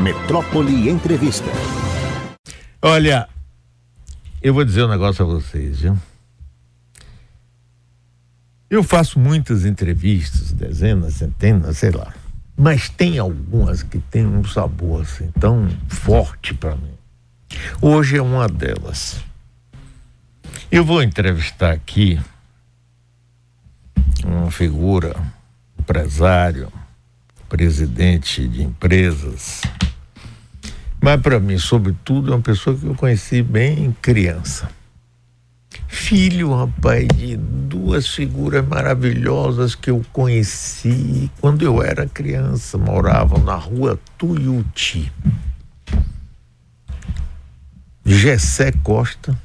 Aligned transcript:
Metrópole 0.00 0.88
Entrevista. 0.88 1.44
Olha, 2.80 3.28
eu 4.40 4.54
vou 4.54 4.64
dizer 4.64 4.84
um 4.84 4.88
negócio 4.88 5.22
a 5.22 5.28
vocês, 5.28 5.80
viu? 5.80 5.98
Eu 8.70 8.82
faço 8.82 9.20
muitas 9.20 9.66
entrevistas, 9.66 10.52
dezenas, 10.52 11.14
centenas, 11.14 11.76
sei 11.76 11.90
lá. 11.90 12.14
Mas 12.56 12.88
tem 12.88 13.18
algumas 13.18 13.82
que 13.82 13.98
tem 13.98 14.26
um 14.26 14.42
sabor 14.42 15.02
assim 15.02 15.30
tão 15.38 15.68
forte 15.88 16.54
para 16.54 16.76
mim. 16.76 16.94
Hoje 17.82 18.16
é 18.16 18.22
uma 18.22 18.48
delas. 18.48 19.20
Eu 20.72 20.82
vou 20.82 21.02
entrevistar 21.02 21.72
aqui 21.72 22.18
uma 24.24 24.50
figura, 24.50 25.14
empresário, 25.78 26.72
presidente 27.50 28.48
de 28.48 28.62
empresas, 28.62 29.60
mas 31.02 31.20
para 31.20 31.40
mim, 31.40 31.58
sobretudo, 31.58 32.32
é 32.32 32.36
uma 32.36 32.42
pessoa 32.42 32.76
que 32.76 32.86
eu 32.86 32.94
conheci 32.94 33.42
bem 33.42 33.96
criança. 34.02 34.68
Filho, 35.88 36.54
rapaz, 36.54 37.06
de 37.08 37.36
duas 37.36 38.08
figuras 38.08 38.66
maravilhosas 38.66 39.74
que 39.74 39.90
eu 39.90 40.04
conheci 40.12 41.30
quando 41.40 41.62
eu 41.62 41.82
era 41.82 42.06
criança, 42.06 42.76
moravam 42.76 43.42
na 43.42 43.54
rua 43.54 43.98
Tuiuti. 44.18 45.12
Gessé 48.04 48.72
Costa, 48.82 49.36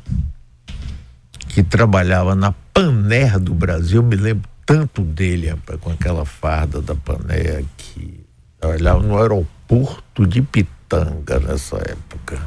que 1.48 1.64
trabalhava 1.64 2.36
na 2.36 2.52
Paner 2.73 3.40
do 3.40 3.53
Brasil, 3.53 4.02
eu 4.02 4.08
me 4.08 4.16
lembro 4.16 4.50
tanto 4.66 5.02
dele, 5.02 5.50
rapaz, 5.50 5.80
com 5.80 5.92
aquela 5.92 6.26
farda 6.26 6.81
da 6.81 6.95
Paner 6.95 7.64
que 7.78 8.26
trabalhava 8.59 9.02
no 9.02 9.17
aeroporto 9.17 10.26
de 10.26 10.42
Pitanga 10.88 11.39
nessa 11.39 11.77
época. 11.77 12.39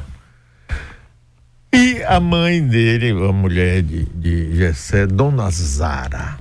E 1.73 2.01
a 2.03 2.19
mãe 2.19 2.65
dele, 2.65 3.11
a 3.11 3.31
mulher 3.33 3.83
de, 3.83 4.05
de 4.05 4.55
Gessé, 4.55 5.05
Dona 5.05 5.49
Zara. 5.51 6.39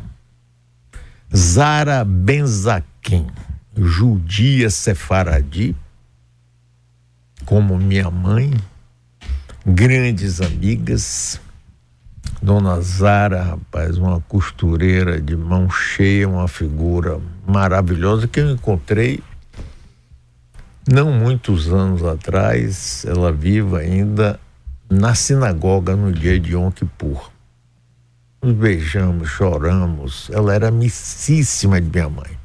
Zara 1.34 2.04
Benzaquim, 2.04 3.26
judia 3.76 4.70
sefaradi, 4.70 5.76
como 7.44 7.76
minha 7.76 8.10
mãe, 8.10 8.52
grandes 9.66 10.40
amigas. 10.40 11.40
Dona 12.40 12.80
Zara, 12.80 13.42
rapaz, 13.42 13.98
uma 13.98 14.20
costureira 14.20 15.20
de 15.20 15.36
mão 15.36 15.68
cheia, 15.68 16.28
uma 16.28 16.46
figura 16.46 17.20
maravilhosa 17.46 18.28
que 18.28 18.38
eu 18.38 18.50
encontrei 18.50 19.20
não 20.90 21.12
muitos 21.12 21.72
anos 21.72 22.02
atrás, 22.02 23.04
ela 23.06 23.30
viva 23.30 23.80
ainda 23.80 24.40
na 24.90 25.14
sinagoga 25.14 25.94
no 25.94 26.12
dia 26.12 26.40
de 26.40 26.52
Yom 26.52 26.70
Kippur. 26.70 27.30
Nos 28.42 28.54
beijamos, 28.54 29.28
choramos. 29.28 30.30
Ela 30.32 30.54
era 30.54 30.68
amicíssima 30.68 31.80
de 31.80 31.90
minha 31.90 32.08
mãe. 32.08 32.38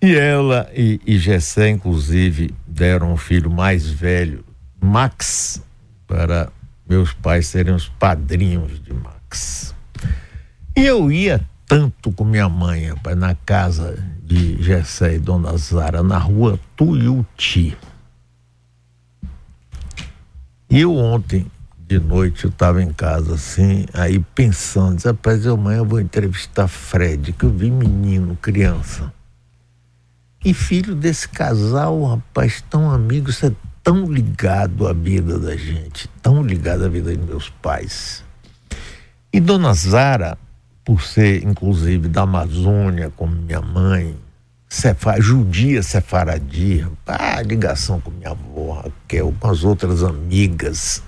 E 0.00 0.14
ela 0.14 0.70
e, 0.74 1.00
e 1.06 1.18
Gessé, 1.18 1.68
inclusive, 1.68 2.54
deram 2.66 3.12
um 3.12 3.16
filho 3.16 3.50
mais 3.50 3.88
velho, 3.88 4.44
Max, 4.80 5.62
para 6.06 6.50
meus 6.88 7.12
pais 7.12 7.46
serem 7.46 7.74
os 7.74 7.88
padrinhos 7.88 8.82
de 8.82 8.92
Max. 8.92 9.74
E 10.76 10.84
eu 10.84 11.10
ia 11.10 11.40
tanto 11.72 12.12
com 12.12 12.22
minha 12.22 12.50
mãe, 12.50 12.88
rapaz, 12.88 13.16
na 13.16 13.34
casa 13.34 13.98
de 14.22 14.62
Gessé 14.62 15.14
e 15.14 15.18
Dona 15.18 15.56
Zara, 15.56 16.02
na 16.02 16.18
rua 16.18 16.60
Tuiuti. 16.76 17.74
E 20.68 20.80
eu 20.80 20.94
ontem 20.94 21.50
de 21.78 21.98
noite 21.98 22.44
eu 22.44 22.50
estava 22.50 22.82
em 22.82 22.92
casa 22.92 23.36
assim, 23.36 23.86
aí 23.94 24.18
pensando, 24.34 24.96
disse, 24.96 25.08
rapaz, 25.08 25.46
amanhã 25.46 25.78
eu 25.78 25.86
vou 25.86 25.98
entrevistar 25.98 26.68
Fred, 26.68 27.32
que 27.32 27.46
eu 27.46 27.50
vi 27.50 27.70
menino, 27.70 28.36
criança. 28.36 29.10
E 30.44 30.52
filho 30.52 30.94
desse 30.94 31.26
casal, 31.26 32.04
rapaz, 32.04 32.62
tão 32.68 32.90
amigo, 32.90 33.32
você 33.32 33.46
é 33.46 33.52
tão 33.82 34.04
ligado 34.12 34.86
à 34.86 34.92
vida 34.92 35.38
da 35.38 35.56
gente, 35.56 36.06
tão 36.20 36.42
ligado 36.42 36.84
à 36.84 36.88
vida 36.90 37.16
de 37.16 37.22
meus 37.22 37.48
pais. 37.48 38.22
E 39.32 39.40
Dona 39.40 39.72
Zara, 39.72 40.36
por 40.84 41.02
ser 41.02 41.44
inclusive 41.44 42.08
da 42.08 42.22
Amazônia, 42.22 43.10
como 43.16 43.34
minha 43.34 43.60
mãe, 43.60 44.16
Cefa, 44.72 45.20
judia 45.20 45.82
sefaradi, 45.82 46.86
ah, 47.06 47.42
ligação 47.42 48.00
com 48.00 48.10
minha 48.10 48.30
avó 48.30 48.80
Raquel, 48.80 49.34
com 49.38 49.48
as 49.48 49.64
outras 49.64 50.02
amigas 50.02 51.02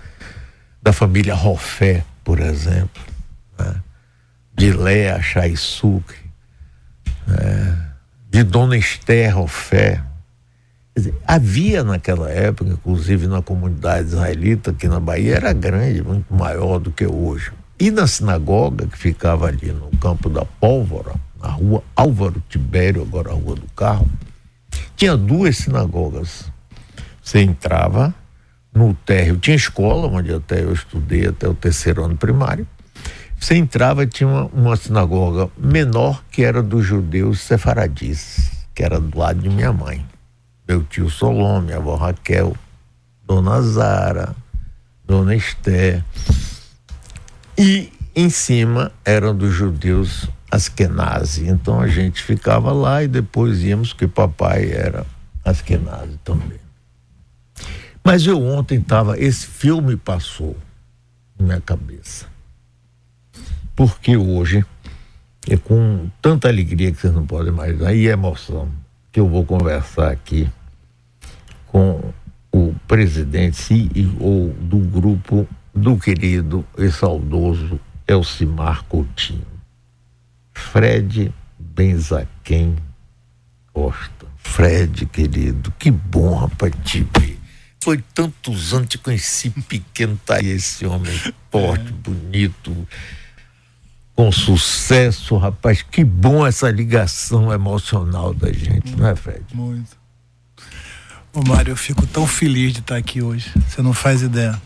da 0.83 0.93
família 0.93 1.35
Rofé, 1.35 2.05
por 2.23 2.41
exemplo, 2.41 3.03
né? 3.59 3.77
de 4.55 4.71
Léa 4.71 5.23
Chaisuk, 5.23 6.15
né? 7.27 7.89
de 8.31 8.43
Dona 8.43 8.77
Esther 8.77 9.35
Rofé. 9.35 10.03
Dizer, 10.95 11.15
havia 11.27 11.83
naquela 11.83 12.31
época, 12.31 12.71
inclusive 12.71 13.27
na 13.27 13.41
comunidade 13.41 14.09
israelita 14.09 14.73
aqui 14.73 14.87
na 14.89 15.01
Bahia, 15.01 15.37
era 15.37 15.55
grande, 15.55 16.03
muito 16.03 16.35
maior 16.35 16.79
do 16.79 16.93
que 16.93 17.07
hoje. 17.07 17.51
E 17.79 17.91
na 17.91 18.07
sinagoga, 18.07 18.87
que 18.87 18.97
ficava 18.97 19.47
ali 19.47 19.73
no 19.73 19.91
campo 19.99 20.31
da 20.31 20.45
Pólvora, 20.45 21.15
na 21.41 21.49
rua 21.49 21.83
Álvaro 21.97 22.43
Tibério, 22.49 23.03
agora 23.03 23.31
a 23.31 23.35
Rua 23.35 23.57
do 23.57 23.67
Carro, 23.75 24.09
tinha 24.97 25.17
duas 25.17 25.59
sinagogas. 25.59 26.51
Você 27.23 27.41
entrava 27.41 28.15
no 28.73 28.95
térreo, 28.95 29.39
tinha 29.39 29.57
escola, 29.57 30.07
onde 30.07 30.33
até 30.33 30.63
eu 30.63 30.73
estudei 30.73 31.27
até 31.27 31.49
o 31.49 31.55
terceiro 31.55 32.05
ano 32.05 32.17
primário. 32.17 32.67
Você 33.39 33.57
entrava 33.57 34.07
tinha 34.07 34.29
uma, 34.29 34.45
uma 34.47 34.77
sinagoga 34.77 35.51
menor 35.59 36.25
que 36.31 36.43
era 36.43 36.63
dos 36.63 36.87
judeus 36.87 37.41
sefaradis, 37.41 38.67
que 38.75 38.83
era 38.83 39.01
do 39.01 39.19
lado 39.19 39.41
de 39.41 39.51
minha 39.51 39.73
mãe. 39.73 40.05
Meu 40.67 40.83
tio 40.83 41.11
Solon, 41.11 41.61
minha 41.61 41.77
avó 41.77 41.97
Raquel, 41.97 42.57
Dona 43.27 43.61
Zara, 43.61 44.35
Dona 45.05 45.35
Esther. 45.35 46.03
E 47.57 47.93
em 48.15 48.29
cima 48.31 48.93
eram 49.05 49.37
dos 49.37 49.53
judeus 49.53 50.29
Askenazi. 50.51 51.49
Então 51.49 51.81
a 51.81 51.89
gente 51.89 52.23
ficava 52.23 52.73
lá 52.73 53.03
e 53.03 53.09
depois 53.09 53.63
íamos, 53.63 53.93
que 53.93 54.07
papai 54.07 54.71
era 54.71 55.05
Askenazi 55.45 56.19
também. 56.25 56.59
Mas 58.05 58.27
eu 58.27 58.41
ontem 58.43 58.79
estava, 58.79 59.19
esse 59.19 59.47
filme 59.47 59.97
passou 59.97 60.57
na 61.39 61.47
minha 61.47 61.61
cabeça. 61.61 62.27
Porque 63.75 64.17
hoje, 64.17 64.65
é 65.49 65.57
com 65.57 66.09
tanta 66.23 66.49
alegria 66.49 66.93
que 66.93 67.01
vocês 67.01 67.13
não 67.13 67.27
podem 67.27 67.53
imaginar, 67.53 67.95
e 67.95 68.07
emoção, 68.07 68.69
que 69.11 69.19
eu 69.19 69.29
vou 69.29 69.45
conversar 69.45 70.13
aqui 70.13 70.49
com 71.67 72.13
o 72.53 72.75
presidente 72.87 73.57
CEO 73.57 74.55
do 74.61 74.79
grupo 74.79 75.49
do 75.75 75.99
querido 75.99 76.65
e 76.79 76.91
saudoso 76.91 77.81
Elcimar 78.07 78.85
Coutinho. 78.85 79.47
Fred 80.53 81.35
Benzaquem 81.59 82.77
Costa. 83.73 84.27
Fred, 84.37 85.07
querido, 85.07 85.73
que 85.79 85.91
bom, 85.91 86.35
rapaz, 86.37 86.73
te 86.85 87.01
ver. 87.19 87.41
Foi 87.83 88.03
tantos 88.15 88.73
anos, 88.73 88.89
te 88.89 88.99
conheci 88.99 89.51
pequeno, 89.51 90.19
tá 90.25 90.37
aí 90.37 90.49
esse 90.49 90.87
homem 90.87 91.13
forte, 91.51 91.93
bonito, 91.93 92.87
com 94.15 94.31
sucesso, 94.31 95.37
rapaz. 95.37 95.83
Que 95.83 96.05
bom 96.05 96.47
essa 96.47 96.71
ligação 96.71 97.53
emocional 97.53 98.33
da 98.33 98.53
gente, 98.53 98.87
muito, 98.87 98.99
não 98.99 99.09
é, 99.09 99.17
Fred? 99.17 99.45
Muito. 99.53 99.97
Ô, 101.33 101.43
Mário, 101.43 101.73
eu 101.73 101.77
fico 101.77 102.07
tão 102.07 102.27
feliz 102.27 102.73
de 102.73 102.79
estar 102.79 102.97
aqui 102.97 103.21
hoje. 103.21 103.51
Você 103.69 103.83
não 103.83 103.93
faz 103.93 104.23
ideia. 104.23 104.61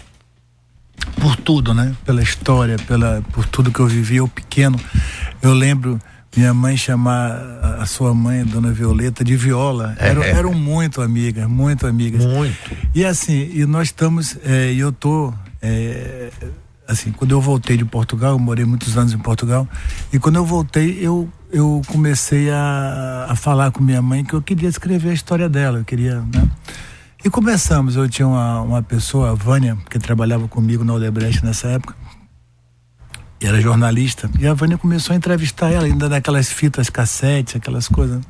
Por 1.21 1.37
tudo, 1.37 1.75
né? 1.75 1.95
Pela 2.05 2.23
história, 2.23 2.77
pela, 2.87 3.23
por 3.33 3.47
tudo 3.47 3.71
que 3.71 3.81
eu 3.81 3.87
vivi, 3.87 4.17
eu 4.17 4.29
pequeno. 4.29 4.79
Eu 5.43 5.53
lembro 5.53 5.99
minha 6.37 6.55
mãe 6.55 6.77
chamar 6.77 7.33
a 7.81 7.87
sua 7.87 8.15
mãe, 8.15 8.45
Dona 8.45 8.71
Violeta, 8.71 9.25
de 9.25 9.37
Viola. 9.37 9.97
É, 9.99 10.09
eram, 10.09 10.23
é. 10.23 10.31
eram 10.31 10.55
muito 10.55 11.01
amigas, 11.01 11.49
muito 11.49 11.87
amigas. 11.87 12.25
Muito. 12.25 12.77
E 12.95 13.05
assim, 13.05 13.51
e 13.53 13.67
nós 13.67 13.89
estamos, 13.89 14.37
é, 14.45 14.73
e 14.73 14.79
eu 14.79 14.93
tô, 14.93 15.33
é, 15.61 16.31
assim, 16.87 17.11
quando 17.11 17.33
eu 17.33 17.41
voltei 17.41 17.77
de 17.77 17.85
Portugal, 17.85 18.33
eu 18.33 18.39
morei 18.39 18.65
muitos 18.65 18.97
anos 18.97 19.13
em 19.13 19.19
Portugal, 19.19 19.67
e 20.13 20.19
quando 20.19 20.37
eu 20.37 20.45
voltei, 20.45 20.99
eu, 21.01 21.29
eu 21.51 21.83
comecei 21.87 22.51
a, 22.51 23.27
a 23.29 23.35
falar 23.35 23.73
com 23.73 23.83
minha 23.83 24.01
mãe 24.01 24.25
que 24.25 24.35
eu 24.35 24.43
queria 24.43 24.69
escrever 24.69 25.11
a 25.11 25.15
história 25.15 25.49
dela, 25.49 25.79
eu 25.79 25.85
queria, 25.85 26.21
né? 26.21 26.49
E 27.29 27.31
começamos, 27.31 27.95
eu 27.95 28.09
tinha 28.09 28.27
uma, 28.27 28.63
uma 28.63 28.83
pessoa, 28.83 29.33
a 29.33 29.35
Vânia, 29.35 29.77
que 29.91 29.99
trabalhava 29.99 30.49
comigo 30.49 30.83
na 30.83 30.95
Odebrecht 30.95 31.45
nessa 31.45 31.69
época, 31.69 31.95
e 33.39 33.47
era 33.47 33.61
jornalista. 33.61 34.31
E 34.41 34.47
a 34.47 34.55
Vânia 34.55 34.79
começou 34.79 35.13
a 35.13 35.17
entrevistar 35.19 35.71
ela, 35.71 35.85
ainda 35.85 36.09
naquelas 36.09 36.51
fitas 36.51 36.89
cassete, 36.89 37.59
aquelas 37.59 37.87
coisas. 37.87 38.23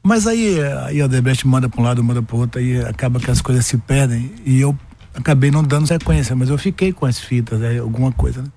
Mas 0.00 0.28
aí, 0.28 0.62
aí 0.84 1.00
a 1.00 1.06
Odebrecht 1.06 1.44
manda 1.44 1.68
para 1.68 1.80
um 1.80 1.84
lado, 1.84 2.04
manda 2.04 2.22
para 2.22 2.36
o 2.36 2.38
outro, 2.38 2.60
aí 2.60 2.80
acaba 2.84 3.18
que 3.18 3.32
as 3.32 3.40
coisas 3.40 3.66
se 3.66 3.76
perdem 3.76 4.32
e 4.46 4.60
eu 4.60 4.78
acabei 5.18 5.50
não 5.50 5.62
dando 5.62 5.86
sequência, 5.86 6.34
mas 6.36 6.48
eu 6.48 6.56
fiquei 6.56 6.92
com 6.92 7.04
as 7.04 7.18
fitas, 7.18 7.58
né, 7.58 7.78
alguma 7.78 8.12
coisa. 8.12 8.42
Né? 8.42 8.48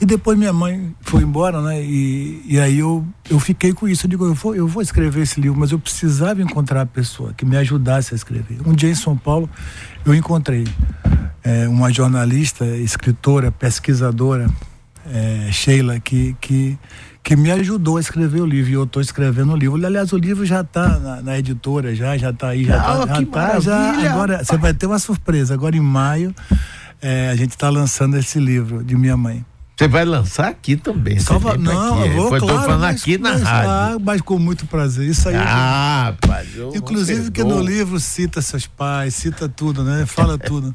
E 0.00 0.06
depois 0.06 0.38
minha 0.38 0.52
mãe 0.52 0.94
foi 1.02 1.22
embora, 1.22 1.60
né? 1.60 1.82
E, 1.82 2.42
e 2.46 2.58
aí 2.58 2.78
eu, 2.78 3.06
eu 3.28 3.38
fiquei 3.38 3.72
com 3.72 3.86
isso. 3.86 4.06
Eu 4.06 4.10
digo, 4.10 4.24
eu 4.24 4.34
vou, 4.34 4.54
eu 4.54 4.66
vou 4.66 4.82
escrever 4.82 5.22
esse 5.22 5.40
livro, 5.40 5.58
mas 5.58 5.70
eu 5.70 5.78
precisava 5.78 6.40
encontrar 6.40 6.82
a 6.82 6.86
pessoa 6.86 7.32
que 7.34 7.44
me 7.44 7.56
ajudasse 7.56 8.14
a 8.14 8.16
escrever. 8.16 8.58
Um 8.66 8.72
dia 8.72 8.90
em 8.90 8.94
São 8.94 9.16
Paulo, 9.16 9.50
eu 10.04 10.14
encontrei 10.14 10.66
é, 11.44 11.68
uma 11.68 11.92
jornalista, 11.92 12.64
escritora, 12.64 13.50
pesquisadora, 13.50 14.48
é, 15.10 15.50
Sheila, 15.50 16.00
que, 16.00 16.36
que 16.40 16.78
que 17.28 17.36
me 17.36 17.50
ajudou 17.50 17.98
a 17.98 18.00
escrever 18.00 18.40
o 18.40 18.46
livro. 18.46 18.70
E 18.70 18.72
eu 18.72 18.84
estou 18.84 19.02
escrevendo 19.02 19.52
o 19.52 19.56
livro. 19.56 19.84
Aliás, 19.84 20.14
o 20.14 20.16
livro 20.16 20.46
já 20.46 20.62
está 20.62 20.98
na, 20.98 21.20
na, 21.20 21.38
editora, 21.38 21.94
já 21.94 22.16
já 22.16 22.30
está 22.30 22.48
aí, 22.48 22.64
já 22.64 22.78
está. 22.78 22.92
Ah, 23.02 23.06
já 23.06 23.26
tá, 23.26 23.60
já, 23.60 24.10
agora 24.10 24.42
você 24.42 24.56
vai 24.56 24.72
ter 24.72 24.86
uma 24.86 24.98
surpresa. 24.98 25.52
Agora 25.52 25.76
em 25.76 25.80
maio 25.80 26.34
é, 27.02 27.28
a 27.28 27.36
gente 27.36 27.50
está 27.50 27.68
lançando 27.68 28.16
esse 28.16 28.40
livro 28.40 28.82
de 28.82 28.96
minha 28.96 29.14
mãe. 29.14 29.44
Você 29.78 29.86
vai 29.86 30.04
lançar 30.04 30.48
aqui 30.48 30.76
também. 30.76 31.20
Só 31.20 31.38
va... 31.38 31.56
Não, 31.56 32.00
aqui. 32.00 32.08
eu 32.08 32.14
vou, 32.14 32.28
claro, 32.30 32.46
falando 32.62 32.80
mas, 32.80 33.00
aqui 33.00 33.16
na 33.16 33.30
mas, 33.30 33.42
rádio. 33.42 33.70
Ah, 33.70 33.96
mas 34.04 34.20
com 34.20 34.36
muito 34.36 34.66
prazer. 34.66 35.08
Isso 35.08 35.28
aí. 35.28 35.36
Ah, 35.36 36.12
eu 36.56 36.74
Inclusive 36.74 37.30
que 37.30 37.44
no 37.44 37.60
livro 37.60 38.00
cita 38.00 38.42
seus 38.42 38.66
pais, 38.66 39.14
cita 39.14 39.48
tudo, 39.48 39.84
né? 39.84 40.04
Fala 40.04 40.34
tudo. 40.36 40.72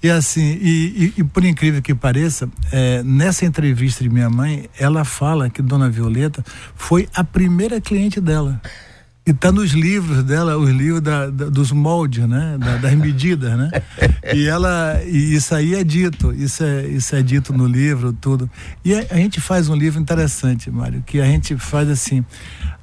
E 0.00 0.08
assim, 0.08 0.56
e, 0.62 1.12
e, 1.16 1.20
e 1.20 1.24
por 1.24 1.44
incrível 1.44 1.82
que 1.82 1.96
pareça, 1.96 2.48
é, 2.70 3.02
nessa 3.02 3.44
entrevista 3.44 4.04
de 4.04 4.08
minha 4.08 4.30
mãe, 4.30 4.70
ela 4.78 5.04
fala 5.04 5.50
que 5.50 5.60
Dona 5.60 5.90
Violeta 5.90 6.44
foi 6.76 7.08
a 7.12 7.24
primeira 7.24 7.80
cliente 7.80 8.20
dela. 8.20 8.62
E 9.26 9.32
tá 9.32 9.50
nos 9.50 9.70
livros 9.70 10.22
dela, 10.22 10.58
os 10.58 10.68
livros 10.68 11.00
da, 11.00 11.30
da, 11.30 11.46
dos 11.46 11.72
moldes, 11.72 12.28
né? 12.28 12.58
Da, 12.58 12.76
das 12.76 12.94
medidas, 12.94 13.56
né? 13.56 13.70
E 14.34 14.46
ela, 14.46 15.00
e 15.06 15.34
isso 15.34 15.54
aí 15.54 15.74
é 15.74 15.82
dito, 15.82 16.32
isso 16.32 16.62
é, 16.62 16.86
isso 16.86 17.16
é 17.16 17.22
dito 17.22 17.52
no 17.52 17.66
livro, 17.66 18.12
tudo. 18.12 18.50
E 18.84 18.94
a, 18.94 19.06
a 19.10 19.16
gente 19.16 19.40
faz 19.40 19.68
um 19.68 19.74
livro 19.74 19.98
interessante, 20.00 20.70
Mário, 20.70 21.02
que 21.06 21.20
a 21.20 21.24
gente 21.24 21.56
faz 21.56 21.88
assim, 21.88 22.22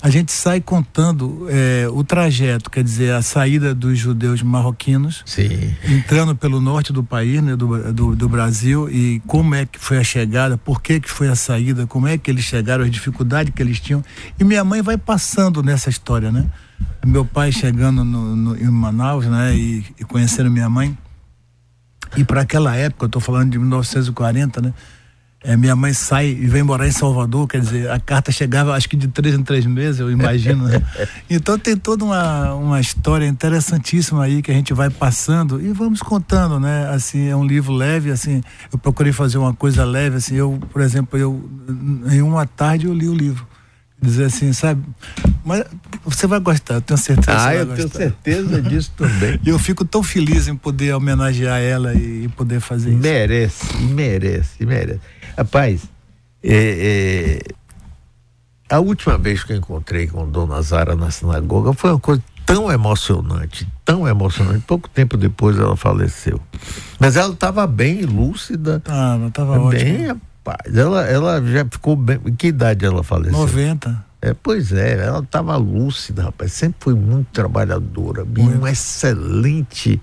a 0.02 0.10
gente 0.10 0.32
sai 0.32 0.60
contando 0.60 1.46
é, 1.48 1.88
o 1.90 2.04
trajeto, 2.04 2.72
quer 2.72 2.84
dizer, 2.84 3.14
a 3.14 3.22
saída 3.22 3.76
dos 3.76 4.00
judeus 4.00 4.42
marroquinos, 4.42 5.22
Sim. 5.26 5.76
entrando 5.88 6.36
pelo 6.36 6.60
norte 6.60 6.92
do 6.92 7.04
país, 7.04 7.42
né, 7.42 7.56
do, 7.56 7.94
do, 7.94 8.16
do, 8.16 8.30
Brasil, 8.30 8.90
e 8.90 9.22
como 9.28 9.54
é 9.54 9.66
que 9.66 9.78
foi 9.78 10.00
a 10.00 10.04
chegada, 10.04 10.58
por 10.58 10.82
que 10.82 11.00
que 11.00 11.10
foi 11.10 11.28
a 11.28 11.36
saída, 11.36 11.86
como 11.86 12.08
é 12.08 12.18
que 12.18 12.32
eles 12.32 12.44
chegaram, 12.44 12.84
as 12.84 12.90
dificuldades 12.90 13.54
que 13.56 13.62
eles 13.62 13.80
tinham. 13.80 14.04
E 14.40 14.44
minha 14.44 14.64
mãe 14.64 14.82
vai 14.82 14.98
passando 14.98 15.62
nessa 15.62 15.90
história, 15.90 16.31
né? 16.32 16.46
Meu 17.06 17.26
pai 17.26 17.52
chegando 17.52 18.04
no, 18.04 18.36
no 18.36 18.58
em 18.58 18.70
Manaus, 18.70 19.26
né, 19.26 19.56
e, 19.56 19.86
e 20.00 20.04
conhecendo 20.04 20.50
minha 20.50 20.70
mãe. 20.70 20.98
E 22.18 22.24
para 22.24 22.42
aquela 22.42 22.76
época, 22.76 23.06
eu 23.06 23.08
estou 23.08 23.22
falando 23.22 23.52
de 23.52 23.58
1940, 23.58 24.62
né? 24.62 24.74
É, 25.44 25.58
minha 25.58 25.76
mãe 25.76 25.92
sai 25.92 26.28
e 26.28 26.46
vem 26.46 26.62
morar 26.62 26.88
em 26.88 26.92
Salvador, 26.92 27.48
quer 27.48 27.62
dizer, 27.62 27.90
a 27.90 28.00
carta 28.00 28.32
chegava 28.32 28.76
acho 28.76 28.88
que 28.88 28.96
de 28.96 29.08
três 29.08 29.34
em 29.34 29.42
três 29.42 29.66
meses, 29.66 30.00
eu 30.00 30.12
imagino. 30.12 30.68
Né? 30.68 30.80
Então 31.28 31.58
tem 31.58 31.76
toda 31.76 32.06
uma, 32.06 32.54
uma 32.54 32.80
história 32.80 33.26
interessantíssima 33.26 34.24
aí 34.24 34.44
que 34.44 34.52
a 34.52 34.54
gente 34.54 34.72
vai 34.72 34.92
passando 34.92 35.60
e 35.60 35.74
vamos 35.74 36.00
contando, 36.00 36.60
né? 36.60 36.90
Assim, 36.90 37.28
é 37.28 37.36
um 37.36 37.44
livro 37.44 37.74
leve, 37.74 38.12
assim, 38.12 38.44
eu 38.72 38.78
procurei 38.78 39.12
fazer 39.12 39.40
uma 39.40 39.52
coisa 39.52 39.84
leve, 39.84 40.18
assim, 40.18 40.36
eu, 40.36 40.60
por 40.72 40.80
exemplo, 40.80 41.18
eu 41.18 41.50
em 42.12 42.22
uma 42.22 42.46
tarde 42.46 42.86
eu 42.86 42.94
li 42.94 43.08
o 43.08 43.16
livro. 43.16 43.48
Dizer 44.02 44.26
assim, 44.26 44.52
sabe? 44.52 44.84
Mas 45.46 45.64
você 46.04 46.26
vai 46.26 46.40
gostar, 46.40 46.76
eu 46.76 46.82
tenho 46.82 46.98
certeza. 46.98 47.38
Ah, 47.40 47.54
eu 47.54 47.68
tenho 47.68 47.90
certeza 47.90 48.62
disso 48.62 48.92
também. 48.98 49.40
E 49.46 49.50
eu 49.50 49.60
fico 49.60 49.86
tão 49.86 50.02
feliz 50.02 50.48
em 50.48 50.56
poder 50.56 50.94
homenagear 50.96 51.60
ela 51.60 51.94
e, 51.94 52.28
poder 52.30 52.60
fazer 52.60 52.90
isso. 52.90 53.00
Merece, 53.00 53.78
merece, 53.78 54.66
merece. 54.66 55.00
Rapaz, 55.38 55.84
é, 56.44 57.40
é, 57.40 58.76
a 58.76 58.80
última 58.80 59.18
vez 59.18 59.44
que 59.44 59.54
eu 59.54 59.58
encontrei 59.58 60.08
com 60.08 60.28
Dona 60.28 60.62
Zara 60.62 60.96
na 60.96 61.12
sinagoga 61.12 61.74
foi 61.74 61.92
uma 61.92 62.00
coisa 62.00 62.24
tão 62.46 62.72
emocionante, 62.72 63.68
tão 63.86 64.08
emocionante. 64.08 64.64
Pouco 64.66 64.90
tempo 64.90 65.16
depois 65.16 65.60
ela 65.60 65.76
faleceu. 65.76 66.40
Mas 67.00 67.16
ela 67.16 67.34
estava 67.34 67.68
bem 67.68 68.02
lúcida. 68.02 68.82
Ah, 68.88 69.16
ela 69.18 69.28
estava 69.28 69.70
bem, 69.70 70.20
rapaz. 70.42 70.76
Ela, 70.76 71.06
ela 71.08 71.42
já 71.46 71.66
ficou 71.66 71.96
bem. 71.96 72.20
Que 72.38 72.48
idade 72.48 72.86
ela 72.86 73.04
faleceu? 73.04 73.38
90. 73.38 74.06
É, 74.22 74.34
pois 74.36 74.72
é, 74.72 75.04
ela 75.04 75.20
estava 75.20 75.56
lúcida, 75.58 76.24
rapaz. 76.24 76.54
Sempre 76.54 76.78
foi 76.80 76.94
muito 76.94 77.28
trabalhadora, 77.32 78.24
muito. 78.24 78.58
uma 78.58 78.70
excelente 78.72 80.00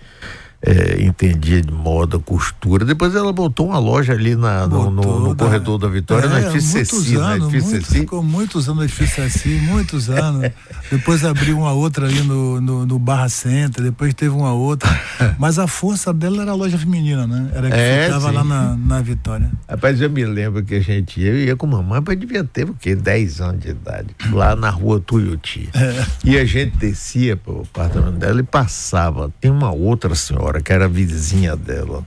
é, 0.61 1.03
entendia 1.03 1.63
de 1.63 1.73
moda, 1.73 2.19
costura. 2.19 2.85
Depois 2.85 3.15
ela 3.15 3.33
botou 3.33 3.69
uma 3.69 3.79
loja 3.79 4.13
ali 4.13 4.35
na, 4.35 4.67
no, 4.67 4.91
no, 4.91 5.21
no 5.29 5.37
corredor 5.37 5.79
da 5.79 5.87
Vitória, 5.87 6.27
é, 6.27 6.29
na 6.29 6.41
Edifício 6.41 7.21
na 7.21 7.37
Edifício 7.37 7.83
Ficou 7.85 8.23
muitos 8.23 8.69
anos 8.69 8.79
no 8.79 8.85
Edifício 8.85 9.23
muitos 9.63 10.11
anos. 10.11 10.51
depois 10.91 11.25
abriu 11.25 11.59
uma 11.59 11.73
outra 11.73 12.07
ali 12.07 12.21
no, 12.23 12.61
no, 12.61 12.87
no, 12.87 12.99
Barra 12.99 13.29
Center, 13.29 13.85
depois 13.85 14.13
teve 14.15 14.35
uma 14.35 14.53
outra. 14.53 14.89
Mas 15.39 15.59
a 15.59 15.69
força 15.69 16.13
dela 16.13 16.43
era 16.43 16.51
a 16.51 16.55
loja 16.55 16.77
feminina, 16.77 17.27
né? 17.27 17.51
Era 17.55 17.71
que 17.71 17.77
é, 17.77 18.05
ficava 18.07 18.29
sim. 18.29 18.35
lá 18.35 18.45
na, 18.45 18.77
na 18.77 19.01
Vitória. 19.01 19.51
Rapaz, 19.69 20.01
eu 20.01 20.11
me 20.11 20.25
lembro 20.25 20.65
que 20.65 20.75
a 20.75 20.81
gente 20.81 21.21
ia, 21.21 21.31
eu 21.31 21.37
ia 21.37 21.57
com 21.57 21.67
mamãe, 21.67 22.03
mas 22.05 22.19
devia 22.19 22.43
ter 22.43 22.69
o 22.69 22.75
quê? 22.75 22.97
10 22.97 23.41
anos 23.41 23.61
de 23.61 23.71
idade. 23.71 24.09
Lá 24.33 24.57
na 24.57 24.71
rua 24.71 25.01
Tuiuti. 25.01 25.69
É. 25.73 26.05
E 26.25 26.37
a 26.37 26.45
gente 26.45 26.77
descia 26.77 27.37
pro 27.37 27.63
apartamento 27.63 28.19
dela 28.19 28.41
e 28.41 28.43
passava. 28.43 29.33
Tem 29.41 29.51
uma 29.51 29.71
outra 29.71 30.15
senhora 30.15 30.48
que 30.63 30.73
era 30.73 30.89
vizinha 30.89 31.55
dela. 31.57 32.05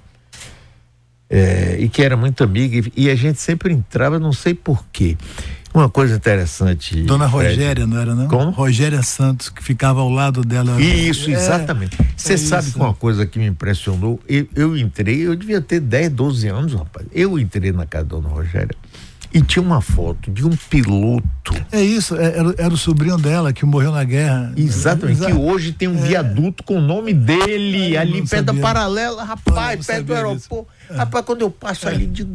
É, 1.29 1.77
e 1.79 1.87
que 1.87 2.01
era 2.01 2.17
muito 2.17 2.43
amiga, 2.43 2.77
e, 2.77 3.05
e, 3.05 3.09
a 3.09 3.15
gente 3.15 3.39
sempre 3.39 3.73
entrava, 3.73 4.19
não 4.19 4.33
sei 4.33 4.53
porquê. 4.53 5.17
Uma 5.73 5.89
coisa 5.89 6.17
interessante. 6.17 7.01
Dona 7.03 7.25
Rogéria, 7.25 7.87
não 7.87 7.97
era, 7.97 8.13
não? 8.13 8.27
Como? 8.27 8.51
Rogéria 8.51 9.01
Santos, 9.01 9.47
que 9.47 9.63
ficava 9.63 10.01
ao 10.01 10.09
lado 10.09 10.41
dela. 10.41 10.81
Isso, 10.81 11.29
é, 11.29 11.33
exatamente. 11.33 11.97
Você 12.17 12.33
é 12.33 12.37
sabe 12.37 12.63
isso. 12.63 12.73
que 12.73 12.79
uma 12.83 12.93
coisa 12.93 13.25
que 13.25 13.39
me 13.39 13.45
impressionou, 13.45 14.19
eu, 14.27 14.45
eu 14.53 14.77
entrei, 14.77 15.25
eu 15.25 15.33
devia 15.33 15.61
ter 15.61 15.79
10, 15.79 16.09
12 16.09 16.47
anos, 16.49 16.73
rapaz. 16.73 17.07
Eu 17.13 17.39
entrei 17.39 17.71
na 17.71 17.85
casa 17.85 18.03
da 18.03 18.17
Dona 18.17 18.27
Rogéria. 18.27 18.75
E 19.33 19.41
tinha 19.41 19.63
uma 19.63 19.79
foto 19.79 20.29
de 20.29 20.45
um 20.45 20.49
piloto. 20.49 21.53
É 21.71 21.81
isso, 21.81 22.15
é, 22.17 22.37
era, 22.37 22.55
era 22.57 22.73
o 22.73 22.77
sobrinho 22.77 23.17
dela 23.17 23.53
que 23.53 23.65
morreu 23.65 23.91
na 23.91 24.03
guerra. 24.03 24.51
Exatamente, 24.57 25.25
que 25.25 25.31
hoje 25.31 25.71
tem 25.71 25.87
um 25.87 25.97
é. 25.97 26.07
viaduto 26.07 26.63
com 26.63 26.77
o 26.77 26.81
nome 26.81 27.13
dele 27.13 27.95
ali 27.95 28.19
em 28.19 28.25
pé 28.25 28.41
da 28.41 28.53
paralela, 28.53 29.23
rapaz, 29.23 29.85
perto 29.85 30.05
do 30.05 30.13
aeroporto. 30.13 30.67
É. 30.89 30.95
Rapaz, 30.95 31.25
quando 31.25 31.41
eu 31.41 31.49
passo 31.49 31.87
ali 31.87 32.05
de. 32.05 32.27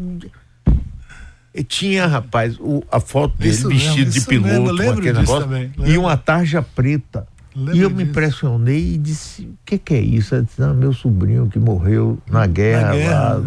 E 1.55 1.65
tinha, 1.65 2.07
rapaz, 2.07 2.57
o, 2.59 2.83
a 2.91 3.01
foto 3.01 3.37
dele 3.39 3.51
isso 3.51 3.69
vestido 3.69 3.97
mesmo, 3.97 4.13
de 4.13 4.21
piloto 4.27 4.77
com 4.77 4.91
aquele 4.91 5.13
negócio 5.13 5.71
e 5.87 5.99
uma 5.99 6.17
tarja 6.17 6.63
preta. 6.63 7.27
Lembro 7.55 7.77
e 7.77 7.81
eu 7.81 7.91
me 7.91 8.03
impressionei 8.05 8.95
e 8.95 8.99
disse: 8.99 9.43
o 9.43 9.57
que, 9.65 9.79
que 9.79 9.95
é 9.95 10.01
isso? 10.01 10.35
Eu 10.35 10.43
disse, 10.43 10.61
não, 10.61 10.75
meu 10.75 10.93
sobrinho 10.93 11.49
que 11.49 11.59
morreu 11.59 12.19
na 12.31 12.47
guerra, 12.47 12.89
na 12.89 12.93
guerra. 12.93 13.35
lá 13.35 13.45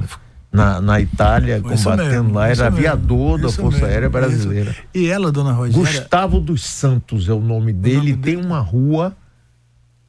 na, 0.52 0.82
na 0.82 1.00
Itália, 1.00 1.62
Foi 1.62 1.78
combatendo 1.78 2.34
lá, 2.34 2.50
era 2.50 2.68
aviador 2.68 3.40
da 3.40 3.50
Força 3.50 3.80
mesmo, 3.80 3.86
Aérea 3.86 4.10
Brasileira. 4.10 4.76
E 4.94 5.08
ela, 5.08 5.32
dona 5.32 5.52
Rogéria? 5.52 5.80
Gustavo 5.80 6.40
dos 6.40 6.66
Santos 6.66 7.30
é 7.30 7.34
o 7.34 7.40
nome 7.40 7.72
dele, 7.72 7.96
o 7.96 8.00
nome 8.00 8.14
tem 8.14 8.36
dele? 8.36 8.48
uma 8.48 8.60
rua, 8.60 9.16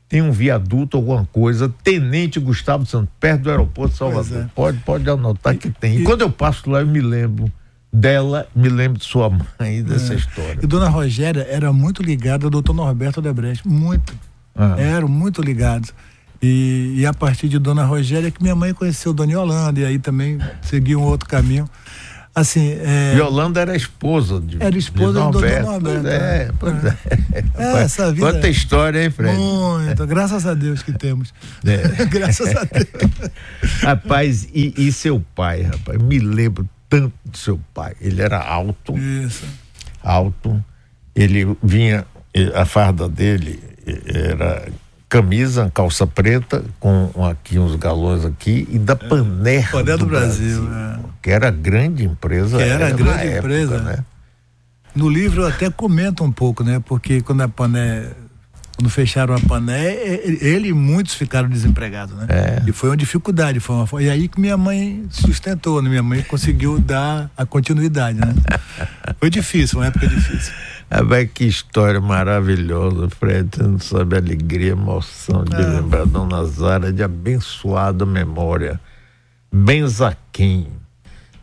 tem 0.09 0.23
um 0.23 0.33
viaduto, 0.33 0.97
alguma 0.97 1.27
coisa, 1.27 1.73
Tenente 1.85 2.41
Gustavo 2.41 2.87
Santos, 2.87 3.11
perto 3.21 3.43
do 3.43 3.51
aeroporto 3.51 3.93
de 3.93 3.99
Salvador. 3.99 4.39
É. 4.39 4.47
Pode, 4.55 4.79
pode 4.79 5.09
anotar 5.09 5.55
e, 5.55 5.59
que 5.59 5.71
tem. 5.71 5.99
E, 5.99 6.01
e 6.01 6.05
quando 6.05 6.23
eu 6.23 6.31
passo 6.31 6.71
lá, 6.71 6.81
eu 6.81 6.87
me 6.87 7.01
lembro 7.01 7.53
dela, 7.93 8.49
me 8.55 8.69
lembro 8.69 8.99
de 8.99 9.05
sua 9.05 9.29
mãe, 9.29 9.83
dessa 9.83 10.15
é. 10.15 10.17
história. 10.17 10.59
E 10.63 10.67
dona 10.67 10.89
Rogéria 10.89 11.47
era 11.51 11.71
muito 11.71 12.03
ligada 12.03 12.47
ao 12.47 12.51
doutor 12.51 12.73
Norberto 12.73 13.21
Debrecht, 13.21 13.69
muito. 13.69 14.15
Ah. 14.55 14.77
Eram 14.79 15.09
muito 15.09 15.43
ligados. 15.43 15.93
E, 16.43 16.95
e, 16.97 17.07
a 17.07 17.13
partir 17.13 17.49
de 17.49 17.59
Dona 17.59 17.85
Rogéria 17.85 18.31
que 18.31 18.43
minha 18.43 18.55
mãe 18.55 18.73
conheceu 18.73 19.13
Dona 19.13 19.33
Yolanda 19.33 19.81
e 19.81 19.85
aí 19.85 19.99
também 19.99 20.39
seguiu 20.63 21.01
um 21.01 21.05
outro 21.05 21.29
caminho. 21.29 21.69
Assim, 22.35 22.79
é... 22.81 23.15
Yolanda 23.17 23.61
era 23.61 23.75
esposa 23.77 24.41
de 24.41 24.63
Era 24.63 24.79
esposa 24.79 25.19
de 25.19 25.19
Norberto. 25.19 25.67
do 25.67 25.93
Norberto. 25.93 26.55
Pois 26.61 26.85
é, 26.85 26.85
pois 26.85 26.85
é. 26.85 26.97
é. 27.59 27.83
Essa 27.83 28.13
vida, 28.13 28.33
Quanta 28.33 28.49
história, 28.49 29.05
hein, 29.05 29.11
Fred? 29.11 29.37
Muito, 29.37 30.07
graças 30.07 30.47
a 30.47 30.55
Deus 30.55 30.83
que 30.83 30.93
temos. 30.93 31.35
É. 31.67 32.05
graças 32.07 32.57
a 32.57 32.65
Deus. 32.65 33.33
Rapaz, 33.83 34.49
e, 34.55 34.73
e, 34.79 34.93
seu 34.93 35.23
pai, 35.35 35.63
rapaz? 35.63 36.01
Me 36.01 36.21
lembro 36.21 36.69
tanto 36.89 37.13
de 37.25 37.37
seu 37.37 37.61
pai. 37.75 37.95
Ele 38.01 38.23
era 38.23 38.41
alto. 38.41 38.97
Isso. 38.97 39.45
Alto. 40.03 40.65
Ele 41.15 41.57
vinha, 41.63 42.07
a 42.55 42.65
farda 42.65 43.09
dele 43.09 43.61
era 44.07 44.69
camisa, 45.11 45.71
calça 45.75 46.07
preta, 46.07 46.65
com 46.79 47.11
aqui 47.29 47.59
uns 47.59 47.75
galões 47.75 48.25
aqui, 48.25 48.67
e 48.71 48.79
da 48.79 48.95
Paner. 48.95 49.69
É, 49.69 49.73
Paner 49.73 49.99
do, 49.99 50.05
do, 50.05 50.07
Brasil, 50.07 50.63
Brasil 50.63 50.75
é. 50.75 50.99
que 51.21 51.31
era 51.31 51.51
grande 51.51 52.05
empresa. 52.05 52.57
Que 52.57 52.63
era, 52.63 52.87
era 52.87 52.97
grande 52.97 53.27
empresa. 53.37 53.75
Época, 53.75 53.91
né? 53.91 54.05
No 54.95 55.09
livro 55.09 55.43
eu 55.43 55.49
até 55.49 55.69
comento 55.69 56.23
um 56.23 56.31
pouco, 56.31 56.63
né? 56.63 56.81
Porque 56.87 57.21
quando 57.23 57.43
a 57.43 57.49
Paner 57.49 58.15
quando 58.81 58.89
fecharam 58.89 59.35
a 59.35 59.41
Pané, 59.41 59.93
ele 60.25 60.69
e 60.69 60.73
muitos 60.73 61.13
ficaram 61.13 61.51
desempregados, 61.51 62.17
né? 62.17 62.27
É. 62.31 62.63
E 62.67 62.73
foi 62.73 62.89
uma 62.89 62.97
dificuldade, 62.97 63.61
foi, 63.61 63.77
uma, 63.77 63.87
foi 63.87 64.09
aí 64.09 64.27
que 64.27 64.41
minha 64.41 64.57
mãe 64.57 65.05
sustentou, 65.11 65.83
né? 65.83 65.91
Minha 65.91 66.03
mãe 66.03 66.23
conseguiu 66.23 66.81
dar 66.81 67.31
a 67.37 67.45
continuidade, 67.45 68.19
né? 68.19 68.35
Foi 69.19 69.29
difícil, 69.29 69.81
uma 69.81 69.87
época 69.87 70.07
difícil. 70.09 70.55
Ah, 70.91 71.05
vai 71.05 71.25
que 71.25 71.45
história 71.45 72.01
maravilhosa, 72.01 73.09
Fred. 73.09 73.49
Você 73.55 73.63
não 73.63 73.79
sabe 73.79 74.17
a 74.17 74.19
alegria, 74.19 74.73
emoção 74.73 75.45
de 75.45 75.55
é. 75.55 75.59
lembrar 75.65 76.05
Dona 76.05 76.45
Zara 76.45 76.93
de 76.93 77.01
abençoada 77.01 78.05
memória. 78.05 78.81
Benzaquim. 79.53 80.67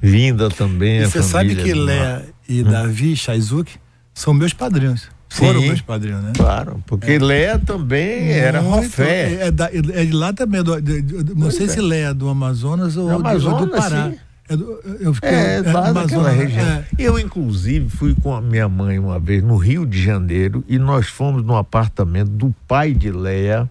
Vinda 0.02 0.50
também. 0.50 0.98
E 0.98 1.06
você 1.06 1.24
sabe 1.24 1.56
que 1.56 1.74
Léa 1.74 2.26
e 2.48 2.62
hum. 2.62 2.70
Davi 2.70 3.16
Shaizuki 3.16 3.80
são 4.14 4.34
meus 4.34 4.52
padrinhos. 4.52 5.10
Foram 5.30 5.62
meus 5.62 5.82
padrinhos, 5.82 6.24
né? 6.24 6.34
Claro, 6.36 6.82
porque 6.86 7.14
é. 7.14 7.20
Léa 7.20 7.60
também 7.60 8.32
era 8.32 8.60
Rofé. 8.60 9.34
É, 9.34 9.48
é, 9.48 10.06
de 10.06 10.12
lá 10.12 10.32
também, 10.34 10.64
do, 10.64 10.80
de, 10.82 11.02
de, 11.02 11.36
não 11.36 11.52
sei 11.52 11.66
é. 11.66 11.70
se 11.70 11.82
Léa 11.82 12.14
do 12.14 12.30
Amazonas 12.30 12.96
ou 12.96 13.08
do, 13.08 13.16
Amazonas, 13.16 13.62
do 13.62 13.68
Pará. 13.70 14.10
Sim. 14.10 14.18
É, 14.50 14.56
do, 14.56 14.80
eu 15.00 15.14
fiquei, 15.14 15.30
é, 15.30 15.58
é 15.58 15.72
lá 15.74 15.92
naquela 15.94 16.30
região. 16.30 16.66
É. 16.66 16.86
Eu, 16.98 17.20
inclusive, 17.20 17.90
fui 17.90 18.16
com 18.16 18.34
a 18.34 18.42
minha 18.42 18.70
mãe 18.70 18.98
uma 18.98 19.20
vez 19.20 19.44
no 19.44 19.58
Rio 19.58 19.86
de 19.86 20.02
Janeiro 20.02 20.64
e 20.68 20.80
nós 20.80 21.08
fomos 21.08 21.44
no 21.44 21.56
apartamento 21.56 22.30
do 22.30 22.56
pai 22.68 22.94
de 22.94 23.12
Léa 23.12 23.70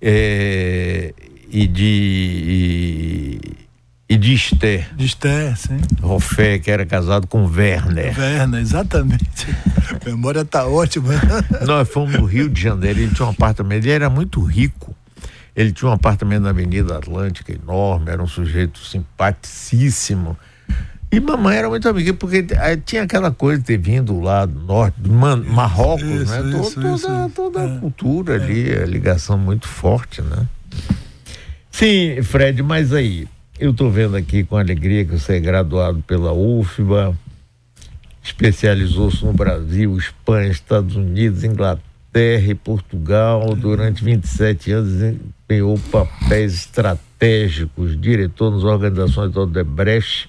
é, 0.00 1.12
e 1.50 1.66
de. 1.66 1.84
E, 1.84 3.40
e 4.08 4.16
de 4.16 4.32
Esther. 4.32 4.88
De 4.96 5.04
Esther, 5.04 5.54
sim. 5.58 5.78
Rofé, 6.00 6.58
que 6.58 6.70
era 6.70 6.86
casado 6.86 7.26
com 7.26 7.44
Werner. 7.44 8.18
Werner, 8.18 8.60
exatamente. 8.60 9.46
A 10.00 10.08
memória 10.08 10.46
tá 10.46 10.66
ótima. 10.66 11.12
Nós 11.66 11.88
fomos 11.90 12.14
no 12.14 12.24
Rio 12.24 12.48
de 12.48 12.60
Janeiro, 12.60 13.00
ele 13.00 13.14
tinha 13.14 13.26
um 13.26 13.30
apartamento, 13.30 13.84
ele 13.84 13.92
era 13.92 14.08
muito 14.08 14.40
rico. 14.42 14.96
Ele 15.58 15.72
tinha 15.72 15.90
um 15.90 15.92
apartamento 15.92 16.44
na 16.44 16.50
Avenida 16.50 16.96
Atlântica 16.96 17.52
enorme, 17.52 18.12
era 18.12 18.22
um 18.22 18.28
sujeito 18.28 18.78
simpaticíssimo. 18.78 20.38
E 21.10 21.18
mamãe 21.18 21.56
era 21.56 21.68
muito 21.68 21.88
amiga, 21.88 22.14
porque 22.14 22.46
eh, 22.48 22.76
tinha 22.76 23.02
aquela 23.02 23.32
coisa 23.32 23.58
de 23.58 23.66
ter 23.66 23.76
vindo 23.76 24.20
lá 24.20 24.46
do 24.46 24.60
norte, 24.60 25.00
do 25.00 25.10
Marrocos, 25.12 26.04
isso, 26.04 26.30
né? 26.30 26.60
Isso, 26.60 26.74
toda 26.74 26.94
isso. 26.94 27.32
toda 27.34 27.60
a 27.60 27.74
é. 27.74 27.78
cultura 27.80 28.34
é. 28.34 28.36
ali, 28.40 28.72
a 28.72 28.86
ligação 28.86 29.36
muito 29.36 29.66
forte, 29.66 30.22
né? 30.22 30.46
Sim, 31.72 32.22
Fred, 32.22 32.62
mas 32.62 32.92
aí, 32.92 33.26
eu 33.58 33.72
estou 33.72 33.90
vendo 33.90 34.16
aqui 34.16 34.44
com 34.44 34.56
alegria 34.56 35.04
que 35.04 35.18
você 35.18 35.38
é 35.38 35.40
graduado 35.40 36.00
pela 36.06 36.32
UFBA, 36.32 37.16
especializou-se 38.22 39.24
no 39.24 39.32
Brasil, 39.32 39.98
Espanha, 39.98 40.52
Estados 40.52 40.94
Unidos, 40.94 41.42
Inglaterra 41.42 41.87
e 42.18 42.54
Portugal. 42.54 43.54
Durante 43.54 44.02
27 44.02 44.72
anos 44.72 44.92
desempenhou 44.92 45.78
papéis 45.90 46.54
estratégicos, 46.54 48.00
diretor 48.00 48.50
nas 48.50 48.64
organizações 48.64 49.32
do 49.32 49.42
Odebrecht 49.42 50.28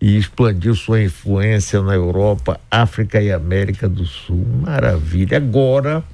e 0.00 0.16
expandiu 0.16 0.74
sua 0.74 1.02
influência 1.02 1.82
na 1.82 1.94
Europa, 1.94 2.60
África 2.70 3.20
e 3.20 3.32
América 3.32 3.88
do 3.88 4.06
Sul. 4.06 4.46
Maravilha. 4.62 5.38
Agora 5.38 6.04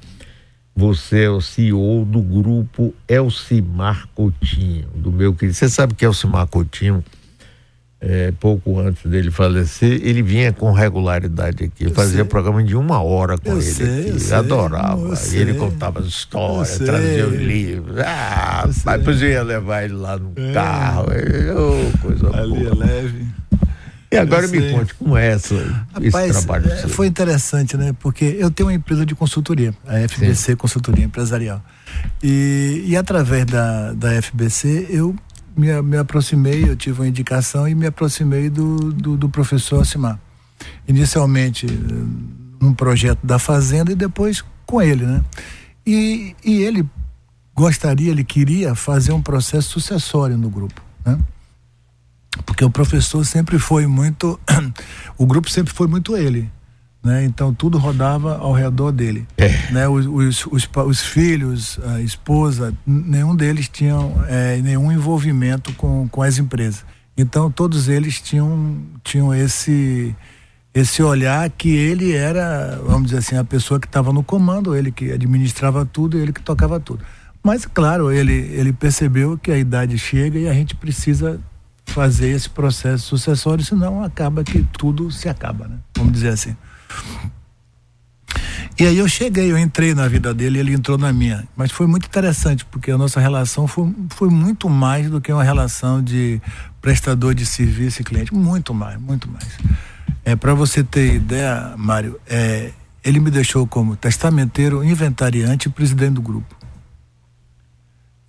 você 0.75 1.23
é 1.23 1.29
o 1.29 1.39
CEO 1.39 2.03
do 2.03 2.21
grupo 2.21 2.93
Elcimar 3.07 4.09
Coutinho, 4.13 4.89
do 4.95 5.11
meu 5.11 5.33
querido. 5.33 5.55
Você 5.55 5.69
sabe 5.69 5.93
que 5.93 6.05
Elcimar 6.05 6.47
Coutinho, 6.47 7.03
é, 8.01 8.31
pouco 8.39 8.79
antes 8.79 9.09
dele 9.09 9.31
falecer, 9.31 9.99
ele 10.03 10.21
vinha 10.21 10.51
com 10.51 10.71
regularidade 10.71 11.63
aqui, 11.63 11.85
eu 11.85 11.91
fazia 11.91 12.17
sei. 12.17 12.25
programa 12.25 12.63
de 12.63 12.75
uma 12.75 13.01
hora 13.01 13.37
com 13.37 13.49
eu 13.49 13.57
ele 13.57 13.63
sei, 13.63 14.11
aqui. 14.11 14.29
Eu 14.29 14.37
adorava. 14.37 15.13
ele 15.33 15.53
contava 15.55 15.99
as 15.99 16.05
histórias, 16.05 16.77
trazia 16.77 17.27
os 17.27 17.35
livros. 17.35 17.97
Ah, 17.99 18.67
depois 18.97 19.21
eu 19.21 19.29
ia 19.29 19.43
levar 19.43 19.83
ele 19.83 19.93
lá 19.93 20.17
no 20.17 20.33
é. 20.35 20.53
carro. 20.53 21.05
Oh, 21.55 21.97
coisa 21.99 22.27
Ali 22.37 22.63
boa. 22.63 22.69
é 22.69 22.85
leve. 22.85 23.25
E 24.11 24.17
agora 24.17 24.47
me 24.47 24.71
conte 24.71 24.93
como 24.93 25.17
é 25.17 25.27
essa, 25.27 25.55
Rapaz, 25.93 26.29
esse 26.29 26.45
trabalho. 26.45 26.71
É, 26.71 26.87
foi 26.87 27.07
interessante, 27.07 27.75
né? 27.75 27.93
Porque 27.99 28.37
eu 28.39 28.49
tenho 28.49 28.69
uma 28.69 28.75
empresa 28.75 29.05
de 29.05 29.15
consultoria, 29.15 29.73
a 29.85 30.07
FBC 30.07 30.51
Sim. 30.51 30.55
Consultoria 30.55 31.03
Empresarial. 31.03 31.61
E, 32.23 32.83
e 32.87 32.95
através 32.95 33.45
da, 33.45 33.93
da 33.93 34.21
FBC 34.21 34.87
eu 34.89 35.15
me, 35.55 35.81
me 35.81 35.97
aproximei, 35.97 36.69
eu 36.69 36.75
tive 36.75 37.01
uma 37.01 37.07
indicação 37.07 37.67
e 37.67 37.75
me 37.75 37.85
aproximei 37.85 38.49
do, 38.49 38.91
do, 38.91 39.17
do 39.17 39.29
professor 39.29 39.81
Asimar. 39.81 40.19
Inicialmente 40.87 41.67
num 42.59 42.73
projeto 42.73 43.19
da 43.23 43.37
Fazenda 43.37 43.91
e 43.91 43.95
depois 43.95 44.43
com 44.65 44.81
ele, 44.81 45.05
né? 45.05 45.23
E, 45.85 46.35
e 46.43 46.63
ele 46.63 46.87
gostaria, 47.53 48.11
ele 48.11 48.23
queria 48.23 48.73
fazer 48.75 49.11
um 49.11 49.21
processo 49.21 49.69
sucessório 49.69 50.37
no 50.37 50.49
grupo, 50.49 50.81
né? 51.05 51.19
porque 52.45 52.65
o 52.65 52.69
professor 52.69 53.25
sempre 53.25 53.59
foi 53.59 53.87
muito, 53.87 54.39
o 55.17 55.25
grupo 55.25 55.49
sempre 55.49 55.73
foi 55.73 55.87
muito 55.87 56.17
ele. 56.17 56.49
Né? 57.05 57.23
Então 57.23 57.53
tudo 57.53 57.77
rodava 57.77 58.39
ao 58.39 58.51
redor 58.51 58.91
dele. 58.91 59.27
É. 59.37 59.71
Né? 59.71 59.87
Os, 59.87 60.07
os, 60.07 60.47
os, 60.47 60.69
os, 60.87 61.01
filhos, 61.01 61.79
a 61.85 62.01
esposa, 62.01 62.73
nenhum 62.83 63.35
deles 63.35 63.69
tinham 63.69 64.25
é, 64.27 64.57
nenhum 64.57 64.91
envolvimento 64.91 65.71
com, 65.73 66.07
com 66.09 66.23
as 66.23 66.39
empresas. 66.39 66.83
Então 67.15 67.51
todos 67.51 67.87
eles 67.87 68.19
tinham, 68.19 68.79
tinham 69.03 69.31
esse 69.31 70.15
esse 70.73 71.01
olhar 71.01 71.49
que 71.51 71.69
ele 71.69 72.11
era, 72.11 72.81
vamos 72.85 73.05
dizer 73.05 73.19
assim, 73.19 73.37
a 73.37 73.45
pessoa 73.45 73.79
que 73.79 73.87
estava 73.87 74.11
no 74.11 74.21
comando, 74.21 74.75
ele 74.75 74.91
que 74.91 75.09
administrava 75.11 75.85
tudo, 75.85 76.17
ele 76.17 76.33
que 76.33 76.41
tocava 76.41 76.79
tudo. 76.79 77.05
Mas 77.41 77.67
claro, 77.67 78.11
ele 78.11 78.33
ele 78.33 78.73
percebeu 78.73 79.37
que 79.37 79.51
a 79.51 79.57
idade 79.59 79.95
chega 79.99 80.39
e 80.39 80.49
a 80.49 80.53
gente 80.53 80.75
precisa 80.75 81.39
fazer 81.85 82.29
esse 82.29 82.49
processo 82.49 83.05
sucessório, 83.05 83.63
senão 83.63 84.03
acaba 84.03 84.43
que 84.43 84.65
tudo 84.73 85.11
se 85.11 85.29
acaba, 85.29 85.67
né? 85.67 85.77
Vamos 85.95 86.13
dizer 86.13 86.29
assim. 86.29 86.55
E 88.77 88.85
aí 88.85 88.97
eu 88.97 89.07
cheguei, 89.07 89.49
eu 89.51 89.57
entrei 89.57 89.95
na 89.95 90.05
vida 90.07 90.33
dele, 90.33 90.59
ele 90.59 90.73
entrou 90.73 90.97
na 90.97 91.13
minha. 91.13 91.47
Mas 91.55 91.71
foi 91.71 91.87
muito 91.87 92.07
interessante, 92.07 92.65
porque 92.65 92.91
a 92.91 92.97
nossa 92.97 93.21
relação 93.21 93.67
foi, 93.67 93.93
foi 94.09 94.29
muito 94.29 94.69
mais 94.69 95.09
do 95.09 95.21
que 95.21 95.31
uma 95.31 95.43
relação 95.43 96.03
de 96.03 96.41
prestador 96.81 97.33
de 97.33 97.45
serviço 97.45 98.01
e 98.01 98.03
cliente. 98.03 98.33
Muito 98.33 98.73
mais, 98.73 98.99
muito 98.99 99.29
mais. 99.31 99.47
É, 100.25 100.35
Para 100.35 100.53
você 100.53 100.83
ter 100.83 101.15
ideia, 101.15 101.73
Mário, 101.77 102.19
é, 102.27 102.71
ele 103.03 103.19
me 103.19 103.31
deixou 103.31 103.65
como 103.65 103.95
testamenteiro, 103.95 104.83
inventariante 104.83 105.69
e 105.69 105.71
presidente 105.71 106.15
do 106.15 106.21
grupo. 106.21 106.55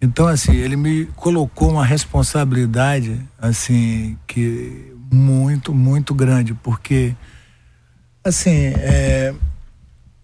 Então, 0.01 0.29
assim, 0.29 0.55
ele 0.55 0.77
me 0.77 1.07
colocou 1.17 1.73
uma 1.73 1.85
responsabilidade, 1.85 3.19
assim, 3.41 4.17
que 4.27 4.93
muito, 5.11 5.75
muito 5.75 6.15
grande, 6.15 6.53
porque, 6.55 7.17
assim, 8.29 8.73
é, 8.77 9.35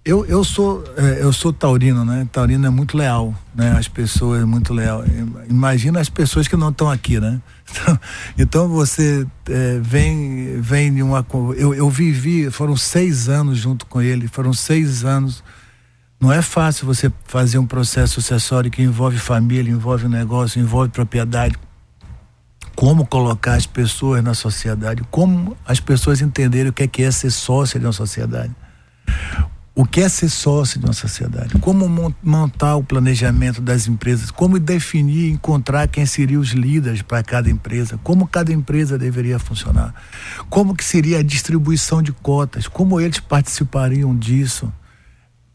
eu, 0.05 0.27
eu 0.27 0.43
sou 0.43 0.83
é, 0.97 1.23
eu 1.23 1.33
sou 1.33 1.53
taurino, 1.53 2.05
né? 2.05 2.27
Taurino 2.33 2.67
é 2.67 2.71
muito 2.71 2.97
leal, 2.97 3.35
né? 3.55 3.77
As 3.79 3.87
pessoas 3.87 4.43
é 4.43 4.45
muito 4.45 4.75
leal. 4.75 5.05
Imagina 5.49 6.01
as 6.01 6.09
pessoas 6.09 6.49
que 6.49 6.57
não 6.57 6.71
estão 6.71 6.91
aqui, 6.91 7.21
né? 7.21 7.41
Então, 7.73 7.99
então 8.37 8.69
você 8.69 9.27
é, 9.49 9.79
vem 9.81 10.61
vem 10.61 10.93
de 10.93 11.03
uma 11.03 11.25
eu, 11.57 11.73
eu 11.73 11.89
vivi 11.89 12.51
foram 12.51 12.77
seis 12.77 13.31
anos 13.31 13.57
junto 13.57 13.87
com 13.87 14.03
ele, 14.03 14.29
foram 14.29 14.53
seis 14.53 15.05
anos 15.07 15.43
não 16.21 16.31
é 16.31 16.43
fácil 16.43 16.87
você 16.87 17.11
fazer 17.25 17.59
um 17.59 17.67
processo 17.67 18.15
sucessório 18.15 18.71
que 18.71 18.83
envolve 18.83 19.19
família, 19.19 19.73
envolve 19.73 20.07
negócio, 20.07 20.61
envolve 20.61 20.91
propriedade. 20.91 21.57
Como 22.83 23.07
colocar 23.07 23.55
as 23.55 23.65
pessoas 23.65 24.25
na 24.25 24.35
sociedade, 24.35 25.05
como 25.09 25.57
as 25.65 25.79
pessoas 25.79 26.21
entenderem 26.21 26.71
o 26.71 26.73
que 26.73 26.83
é, 26.83 26.89
que 26.89 27.05
é 27.05 27.13
ser 27.13 27.31
sócio 27.31 27.79
de 27.79 27.87
uma 27.87 27.93
sociedade. 27.93 28.51
O 29.73 29.85
que 29.85 30.01
é 30.01 30.09
ser 30.09 30.29
sócio 30.29 30.81
de 30.81 30.87
uma 30.87 30.93
sociedade? 30.93 31.57
Como 31.61 31.89
montar 32.21 32.75
o 32.75 32.83
planejamento 32.83 33.61
das 33.61 33.87
empresas? 33.87 34.33
Como 34.33 34.59
definir, 34.59 35.31
encontrar 35.31 35.87
quem 35.87 36.05
seriam 36.05 36.43
os 36.43 36.51
líderes 36.51 37.03
para 37.03 37.23
cada 37.23 37.49
empresa? 37.49 38.01
Como 38.03 38.27
cada 38.27 38.53
empresa 38.53 38.99
deveria 38.99 39.39
funcionar? 39.39 39.95
Como 40.51 40.75
que 40.75 40.85
seria 40.85 41.21
a 41.21 41.23
distribuição 41.23 42.03
de 42.03 42.11
cotas? 42.11 42.67
Como 42.67 43.01
eles 43.01 43.21
participariam 43.21 44.13
disso? 44.19 44.73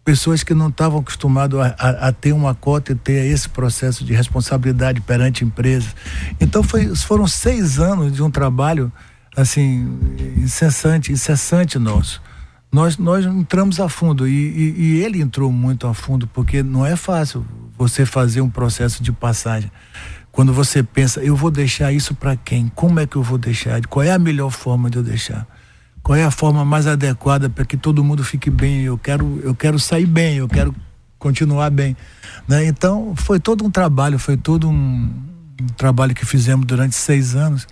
Pessoas 0.07 0.41
que 0.41 0.53
não 0.53 0.69
estavam 0.69 1.01
acostumadas 1.01 1.59
a, 1.59 1.75
a, 1.77 2.07
a, 2.07 2.11
ter 2.13 2.31
uma 2.31 2.55
cota 2.55 2.93
e 2.93 2.95
ter 2.95 3.25
esse 3.25 3.49
processo 3.49 4.05
de 4.05 4.13
responsabilidade 4.13 5.01
perante 5.01 5.43
empresas. 5.43 5.93
Então 6.39 6.63
foi, 6.63 6.95
foram 6.95 7.27
seis 7.27 7.77
anos 7.77 8.13
de 8.13 8.23
um 8.23 8.31
trabalho 8.31 8.89
assim 9.35 9.99
incessante, 10.37 11.11
incessante 11.11 11.77
nosso. 11.77 12.21
Nós, 12.71 12.97
nós 12.97 13.25
entramos 13.25 13.81
a 13.81 13.89
fundo 13.89 14.25
e, 14.25 14.31
e, 14.31 14.75
e 14.77 15.03
ele 15.03 15.19
entrou 15.19 15.51
muito 15.51 15.85
a 15.85 15.93
fundo 15.93 16.25
porque 16.25 16.63
não 16.63 16.85
é 16.85 16.95
fácil 16.95 17.45
você 17.77 18.05
fazer 18.05 18.39
um 18.39 18.49
processo 18.49 19.03
de 19.03 19.11
passagem. 19.11 19.69
Quando 20.31 20.53
você 20.53 20.81
pensa, 20.81 21.19
eu 21.19 21.35
vou 21.35 21.51
deixar 21.51 21.91
isso 21.91 22.15
para 22.15 22.37
quem? 22.37 22.71
Como 22.73 22.97
é 23.01 23.05
que 23.05 23.17
eu 23.17 23.23
vou 23.23 23.37
deixar? 23.37 23.85
Qual 23.87 24.01
é 24.01 24.11
a 24.11 24.19
melhor 24.19 24.51
forma 24.51 24.89
de 24.89 24.99
eu 24.99 25.03
deixar? 25.03 25.45
Qual 26.07 26.17
é 26.17 26.23
a 26.23 26.31
forma 26.31 26.63
mais 26.63 26.87
adequada 26.87 27.49
para 27.49 27.65
que 27.65 27.75
todo 27.75 28.01
mundo 28.01 28.23
fique 28.23 28.49
bem. 28.49 28.83
Eu 28.83 28.97
quero, 28.97 29.41
eu 29.43 29.53
quero 29.53 29.77
sair 29.77 30.05
bem, 30.05 30.37
eu 30.37 30.47
quero 30.47 30.73
continuar 31.19 31.69
bem. 31.69 31.97
Né? 32.47 32.65
Então, 32.65 33.13
foi 33.13 33.41
todo 33.41 33.65
um 33.65 33.69
trabalho, 33.69 34.17
foi 34.17 34.37
todo 34.37 34.69
um, 34.69 35.11
um 35.61 35.67
trabalho 35.75 36.15
que 36.15 36.25
fizemos 36.25 36.65
durante 36.65 36.95
seis 36.95 37.35
anos 37.35 37.67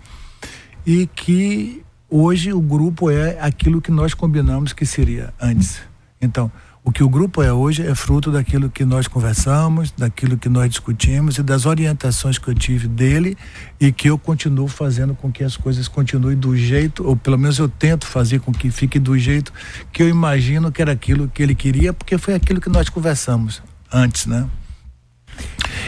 e 0.86 1.08
que 1.08 1.82
hoje 2.10 2.52
o 2.52 2.60
grupo 2.60 3.10
é 3.10 3.38
aquilo 3.40 3.82
que 3.82 3.90
nós 3.90 4.14
combinamos 4.14 4.74
que 4.74 4.86
seria 4.86 5.34
antes. 5.40 5.80
Então, 6.22 6.52
o 6.86 6.92
que 6.92 7.04
o 7.04 7.10
grupo 7.10 7.42
é 7.42 7.52
hoje 7.52 7.86
é 7.86 7.96
fruto 7.96 8.32
daquilo 8.32 8.70
que 8.70 8.86
nós 8.86 9.08
conversamos, 9.08 9.92
daquilo 9.92 10.38
que 10.38 10.48
nós 10.48 10.70
discutimos 10.70 11.40
e 11.40 11.44
das 11.44 11.66
orientações 11.66 12.38
que 12.38 12.48
eu 12.48 12.54
tive 12.54 12.88
dele 12.88 13.36
e 13.82 13.92
que 13.92 14.08
eu 14.08 14.20
continuo 14.20 14.68
fazendo 14.68 15.16
com 15.16 15.32
que 15.32 15.44
as 15.44 15.58
coisas 15.58 15.88
continuem 15.88 16.38
do 16.38 16.56
jeito, 16.56 17.06
ou 17.06 17.16
pelo 17.16 17.40
menos 17.40 17.58
eu 17.58 17.68
tento 17.68 18.06
fazer 18.06 18.40
com 18.40 18.52
que 18.52 18.70
fique 18.70 19.00
do 19.00 19.18
jeito 19.18 19.52
que 19.92 20.04
eu 20.04 20.08
imagino 20.08 20.72
que 20.72 20.80
era 20.80 20.92
aquilo 20.92 21.28
que 21.28 21.42
ele 21.42 21.56
queria, 21.56 21.92
porque 21.92 22.20
foi 22.20 22.36
aquilo 22.36 22.62
que 22.62 22.70
nós 22.70 22.88
conversamos 22.88 23.64
antes, 23.92 24.28
né? 24.28 24.48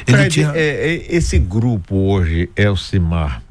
Fred, 0.06 0.30
tinha... 0.30 0.52
é, 0.56 0.94
é, 0.94 1.16
esse 1.16 1.38
grupo 1.38 1.96
hoje, 1.96 2.50
Elcimar, 2.56 3.44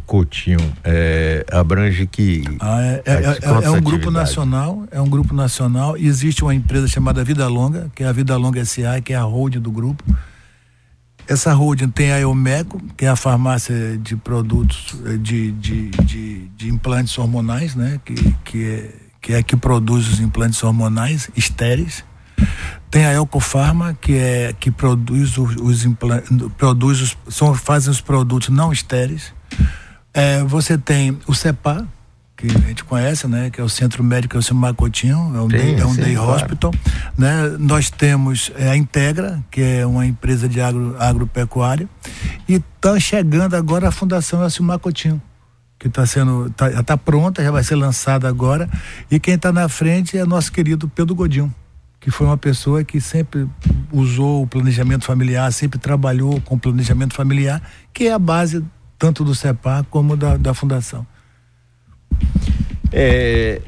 Coutinho 0.00 0.58
é, 0.82 1.44
abrange 1.50 2.06
que. 2.06 2.44
Ah, 2.60 2.82
é, 2.82 3.02
é, 3.06 3.12
é, 3.12 3.64
é 3.64 3.70
um 3.70 3.80
grupo 3.80 4.10
nacional, 4.10 4.84
é 4.90 5.00
um 5.00 5.08
grupo 5.08 5.34
nacional 5.34 5.96
e 5.96 6.06
existe 6.06 6.42
uma 6.42 6.54
empresa 6.54 6.86
chamada 6.88 7.24
Vida 7.24 7.46
Longa, 7.48 7.90
que 7.94 8.02
é 8.02 8.06
a 8.06 8.12
Vida 8.12 8.36
Longa 8.36 8.64
SA, 8.64 9.00
que 9.02 9.12
é 9.12 9.16
a 9.16 9.22
holding 9.22 9.60
do 9.60 9.70
grupo. 9.70 10.04
Essa 11.26 11.54
holding 11.54 11.88
tem 11.88 12.12
a 12.12 12.20
Eumeco, 12.20 12.78
que 12.96 13.06
é 13.06 13.08
a 13.08 13.16
farmácia 13.16 13.96
de 13.96 14.14
produtos 14.14 14.94
eh, 15.06 15.16
de, 15.16 15.52
de, 15.52 15.88
de, 15.90 16.48
de 16.48 16.68
implantes 16.68 17.16
hormonais, 17.16 17.74
né? 17.74 17.98
Que, 18.04 18.14
que, 18.44 18.64
é, 18.64 18.94
que 19.22 19.32
é 19.32 19.42
que 19.42 19.56
produz 19.56 20.06
os 20.06 20.20
implantes 20.20 20.62
hormonais 20.62 21.30
estéreis. 21.34 22.04
Tem 22.90 23.06
a 23.06 23.12
Elcofarma, 23.12 23.96
que 23.98 24.14
é 24.14 24.54
que 24.58 24.70
produz 24.70 25.38
os, 25.38 25.56
os 25.56 25.84
implantes, 25.86 26.30
produz 26.58 27.00
os, 27.00 27.16
são, 27.34 27.54
fazem 27.54 27.90
os 27.90 28.02
produtos 28.02 28.50
não 28.50 28.70
estéreis. 28.70 29.32
É, 30.14 30.44
você 30.44 30.78
tem 30.78 31.18
o 31.26 31.34
CEPA, 31.34 31.86
que 32.36 32.46
a 32.46 32.68
gente 32.68 32.84
conhece, 32.84 33.26
né? 33.26 33.50
Que 33.50 33.60
é 33.60 33.64
o 33.64 33.68
Centro 33.68 34.02
Médico 34.04 34.36
Elcimar 34.36 34.74
Coutinho, 34.74 35.32
é 35.34 35.40
um, 35.40 35.50
sim, 35.50 35.56
day, 35.56 35.74
é 35.74 35.86
um 35.86 35.94
sim, 35.94 36.02
day 36.02 36.14
claro. 36.14 36.32
hospital, 36.32 36.72
né? 37.18 37.56
Nós 37.58 37.90
temos 37.90 38.52
é, 38.56 38.70
a 38.70 38.76
Integra, 38.76 39.42
que 39.50 39.60
é 39.60 39.84
uma 39.86 40.06
empresa 40.06 40.48
de 40.48 40.60
agro, 40.60 40.96
agropecuária, 40.98 41.88
e 42.48 42.54
está 42.54 42.98
chegando 43.00 43.54
agora 43.54 43.88
a 43.88 43.92
Fundação 43.92 44.42
Elcimar 44.42 44.78
Coutinho, 44.78 45.20
que 45.78 45.88
está 45.88 46.06
sendo, 46.06 46.50
tá, 46.50 46.70
já 46.70 46.80
está 46.80 46.96
pronta, 46.96 47.42
já 47.42 47.50
vai 47.50 47.64
ser 47.64 47.76
lançada 47.76 48.28
agora, 48.28 48.68
e 49.10 49.18
quem 49.18 49.34
está 49.34 49.52
na 49.52 49.68
frente 49.68 50.16
é 50.16 50.24
nosso 50.24 50.52
querido 50.52 50.88
Pedro 50.88 51.14
Godinho, 51.14 51.52
que 52.00 52.10
foi 52.10 52.26
uma 52.26 52.36
pessoa 52.36 52.84
que 52.84 53.00
sempre 53.00 53.48
usou 53.90 54.42
o 54.42 54.46
planejamento 54.46 55.04
familiar, 55.04 55.52
sempre 55.52 55.78
trabalhou 55.78 56.40
com 56.42 56.56
o 56.56 56.58
planejamento 56.58 57.14
familiar, 57.14 57.62
que 57.92 58.08
é 58.08 58.12
a 58.12 58.18
base 58.18 58.62
tanto 58.98 59.24
do 59.24 59.34
CEPAR 59.34 59.84
como 59.84 60.16
da, 60.16 60.36
da 60.36 60.54
Fundação. 60.54 61.06
É, 62.92 63.60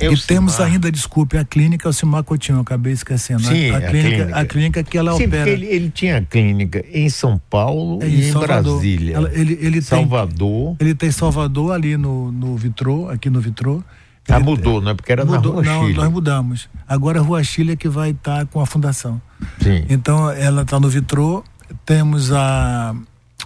e 0.00 0.16
temos 0.26 0.58
ainda, 0.60 0.90
desculpe, 0.90 1.36
a 1.36 1.44
clínica 1.44 1.88
Alcimar 1.88 2.24
Coutinho, 2.24 2.60
acabei 2.60 2.92
esquecendo. 2.92 3.42
Sim, 3.42 3.70
a, 3.70 3.76
a, 3.76 3.80
clínica, 3.80 3.88
a, 3.88 3.90
clínica, 3.90 4.40
a 4.40 4.46
clínica 4.46 4.82
que 4.82 4.96
ela 4.96 5.14
Sim, 5.14 5.26
opera. 5.26 5.50
Ele, 5.50 5.66
ele 5.66 5.90
tinha 5.90 6.22
clínica 6.22 6.84
em 6.90 7.10
São 7.10 7.40
Paulo 7.50 8.02
é, 8.02 8.08
e 8.08 8.28
em 8.28 8.32
Salvador. 8.32 8.72
Brasília. 8.74 9.16
Ela, 9.16 9.30
ele, 9.32 9.58
ele 9.60 9.82
Salvador. 9.82 10.76
Tem, 10.76 10.88
ele 10.88 10.94
tem 10.94 11.10
Salvador 11.10 11.72
ali 11.72 11.96
no, 11.96 12.32
no 12.32 12.56
Vitrô, 12.56 13.10
aqui 13.10 13.28
no 13.28 13.40
Vitrô. 13.40 13.82
Ah, 14.28 14.38
mudou, 14.38 14.80
não 14.80 14.92
é? 14.92 14.94
Porque 14.94 15.10
era 15.10 15.24
mudou, 15.24 15.60
na 15.60 15.60
Rua 15.60 15.74
Não, 15.74 15.86
Chile. 15.86 15.98
nós 15.98 16.10
mudamos. 16.10 16.68
Agora 16.86 17.18
a 17.18 17.22
Rua 17.22 17.42
Chile 17.42 17.72
é 17.72 17.76
que 17.76 17.88
vai 17.88 18.10
estar 18.10 18.38
tá 18.38 18.46
com 18.46 18.60
a 18.60 18.66
fundação. 18.66 19.20
Sim. 19.60 19.84
Então 19.88 20.30
ela 20.30 20.62
está 20.62 20.78
no 20.78 20.88
Vitrô. 20.88 21.42
Temos 21.84 22.32
a 22.32 22.94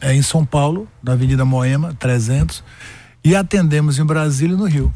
é 0.01 0.15
em 0.15 0.23
São 0.23 0.45
Paulo, 0.45 0.89
na 1.03 1.13
Avenida 1.13 1.45
Moema, 1.45 1.95
300, 1.99 2.63
e 3.25 3.35
atendemos 3.35 3.99
em 3.99 4.05
Brasília 4.05 4.55
e 4.55 4.59
no 4.59 4.65
Rio. 4.65 4.93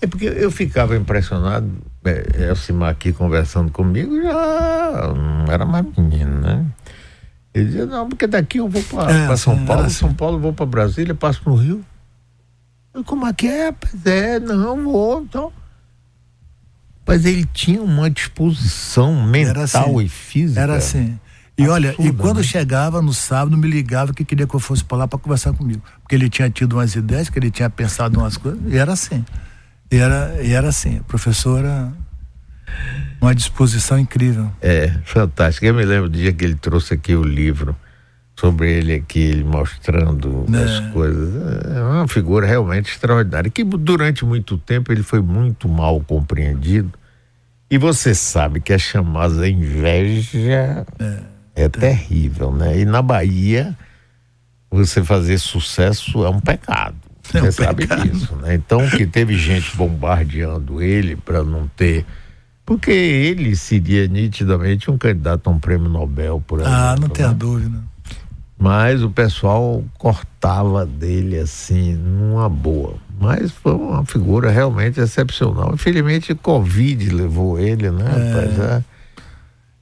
É 0.00 0.06
porque 0.06 0.26
eu 0.26 0.50
ficava 0.50 0.96
impressionado, 0.96 1.70
é, 2.04 2.48
Elcimar 2.48 2.90
aqui 2.90 3.12
conversando 3.12 3.70
comigo, 3.70 4.20
já 4.20 5.12
não 5.14 5.52
era 5.52 5.64
mais 5.64 5.86
menino, 5.96 6.40
né? 6.40 6.66
Ele 7.54 7.66
dizia, 7.66 7.86
não, 7.86 8.08
porque 8.08 8.26
daqui 8.26 8.58
eu 8.58 8.68
vou 8.68 8.82
para 8.82 9.12
é, 9.12 9.36
São 9.36 9.64
Paulo, 9.64 9.82
assim. 9.82 9.94
São 9.96 10.14
Paulo 10.14 10.36
eu 10.36 10.40
vou 10.40 10.52
para 10.52 10.66
Brasília, 10.66 11.14
passo 11.14 11.42
no 11.46 11.54
Rio. 11.54 11.84
Eu, 12.94 13.04
como 13.04 13.26
é 13.26 13.32
que 13.32 13.46
é? 13.46 13.72
Pois 13.72 14.06
é, 14.06 14.40
não, 14.40 14.82
vou, 14.82 15.22
então. 15.22 15.52
Mas 17.06 17.24
ele 17.24 17.44
tinha 17.44 17.82
uma 17.82 18.08
disposição 18.08 19.26
mental 19.26 19.62
assim, 19.62 20.00
e 20.04 20.08
física. 20.08 20.60
Era 20.60 20.76
assim. 20.76 21.18
E 21.56 21.68
olha, 21.68 21.94
e 21.98 22.10
quando 22.12 22.38
né? 22.38 22.42
chegava 22.42 23.02
no 23.02 23.12
sábado, 23.12 23.56
me 23.56 23.68
ligava 23.68 24.14
que 24.14 24.24
queria 24.24 24.46
que 24.46 24.54
eu 24.54 24.60
fosse 24.60 24.82
para 24.82 24.98
lá 24.98 25.08
para 25.08 25.18
conversar 25.18 25.52
comigo. 25.52 25.82
Porque 26.00 26.14
ele 26.14 26.28
tinha 26.30 26.48
tido 26.48 26.74
umas 26.74 26.94
ideias, 26.94 27.28
que 27.28 27.38
ele 27.38 27.50
tinha 27.50 27.68
pensado 27.68 28.18
umas 28.18 28.36
coisas, 28.36 28.60
e 28.66 28.76
era 28.76 28.92
assim. 28.92 29.24
E 29.90 29.96
era, 29.96 30.42
e 30.42 30.52
era 30.52 30.68
assim. 30.68 31.02
Professora, 31.06 31.92
uma 33.20 33.34
disposição 33.34 33.98
incrível. 33.98 34.50
É, 34.62 34.88
fantástico. 35.04 35.66
Eu 35.66 35.74
me 35.74 35.84
lembro 35.84 36.08
do 36.08 36.16
dia 36.16 36.32
que 36.32 36.44
ele 36.44 36.54
trouxe 36.54 36.94
aqui 36.94 37.14
o 37.14 37.22
livro 37.22 37.76
sobre 38.34 38.72
ele 38.72 38.94
aqui, 38.94 39.20
ele 39.20 39.44
mostrando 39.44 40.46
é. 40.54 40.62
as 40.62 40.92
coisas. 40.92 41.66
É 41.66 41.82
uma 41.82 42.08
figura 42.08 42.46
realmente 42.46 42.90
extraordinária. 42.90 43.50
Que 43.50 43.62
durante 43.62 44.24
muito 44.24 44.56
tempo 44.56 44.90
ele 44.90 45.02
foi 45.02 45.20
muito 45.20 45.68
mal 45.68 46.00
compreendido. 46.00 46.98
E 47.70 47.76
você 47.76 48.14
sabe 48.14 48.58
que 48.58 48.72
a 48.72 48.78
chamada 48.78 49.46
inveja. 49.46 50.86
É 50.98 51.32
é 51.54 51.68
terrível, 51.68 52.52
né? 52.52 52.78
E 52.78 52.84
na 52.84 53.02
Bahia, 53.02 53.76
você 54.70 55.04
fazer 55.04 55.38
sucesso 55.38 56.24
é 56.24 56.30
um 56.30 56.40
pecado. 56.40 56.96
É 57.34 57.38
um 57.38 57.44
você 57.44 57.52
sabe 57.52 57.86
pecado. 57.86 58.08
disso, 58.08 58.34
né? 58.36 58.54
Então, 58.54 58.88
que 58.88 59.06
teve 59.06 59.36
gente 59.36 59.76
bombardeando 59.76 60.82
ele 60.82 61.16
para 61.16 61.42
não 61.42 61.68
ter. 61.68 62.04
Porque 62.64 62.90
ele 62.90 63.54
seria 63.56 64.06
nitidamente 64.06 64.90
um 64.90 64.96
candidato 64.96 65.48
a 65.48 65.50
um 65.50 65.58
prêmio 65.58 65.88
Nobel, 65.88 66.42
por 66.46 66.60
exemplo. 66.60 66.76
Ah, 66.76 66.96
não 66.98 67.08
tenha 67.08 67.28
né? 67.28 67.34
dúvida. 67.34 67.78
Mas 68.58 69.02
o 69.02 69.10
pessoal 69.10 69.82
cortava 69.98 70.86
dele 70.86 71.38
assim, 71.38 71.94
numa 71.94 72.48
boa. 72.48 72.94
Mas 73.20 73.50
foi 73.50 73.72
uma 73.72 74.04
figura 74.04 74.50
realmente 74.50 75.00
excepcional. 75.00 75.72
Infelizmente, 75.74 76.34
Covid 76.34 77.10
levou 77.10 77.58
ele, 77.58 77.90
né? 77.90 78.04
É. 78.04 78.08
Rapaz, 78.08 78.58
é. 78.58 78.84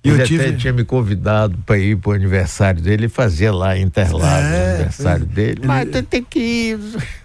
Ele 0.02 0.22
eu 0.22 0.26
tive... 0.26 0.42
até 0.42 0.52
tinha 0.56 0.72
me 0.72 0.82
convidado 0.82 1.58
para 1.66 1.78
ir 1.78 1.96
para 1.96 2.10
o 2.10 2.12
aniversário 2.14 2.80
dele, 2.80 3.02
ele 3.02 3.08
fazia 3.08 3.52
lá 3.52 3.76
em 3.76 3.82
Interlagos 3.82 4.24
é, 4.24 4.70
o 4.70 4.74
aniversário 4.74 5.24
ele, 5.24 5.32
dele. 5.32 5.58
Ele, 5.60 5.66
Mas 5.66 5.90
tem, 5.90 6.02
tem 6.02 6.24
que 6.24 6.38
ir. 6.38 6.78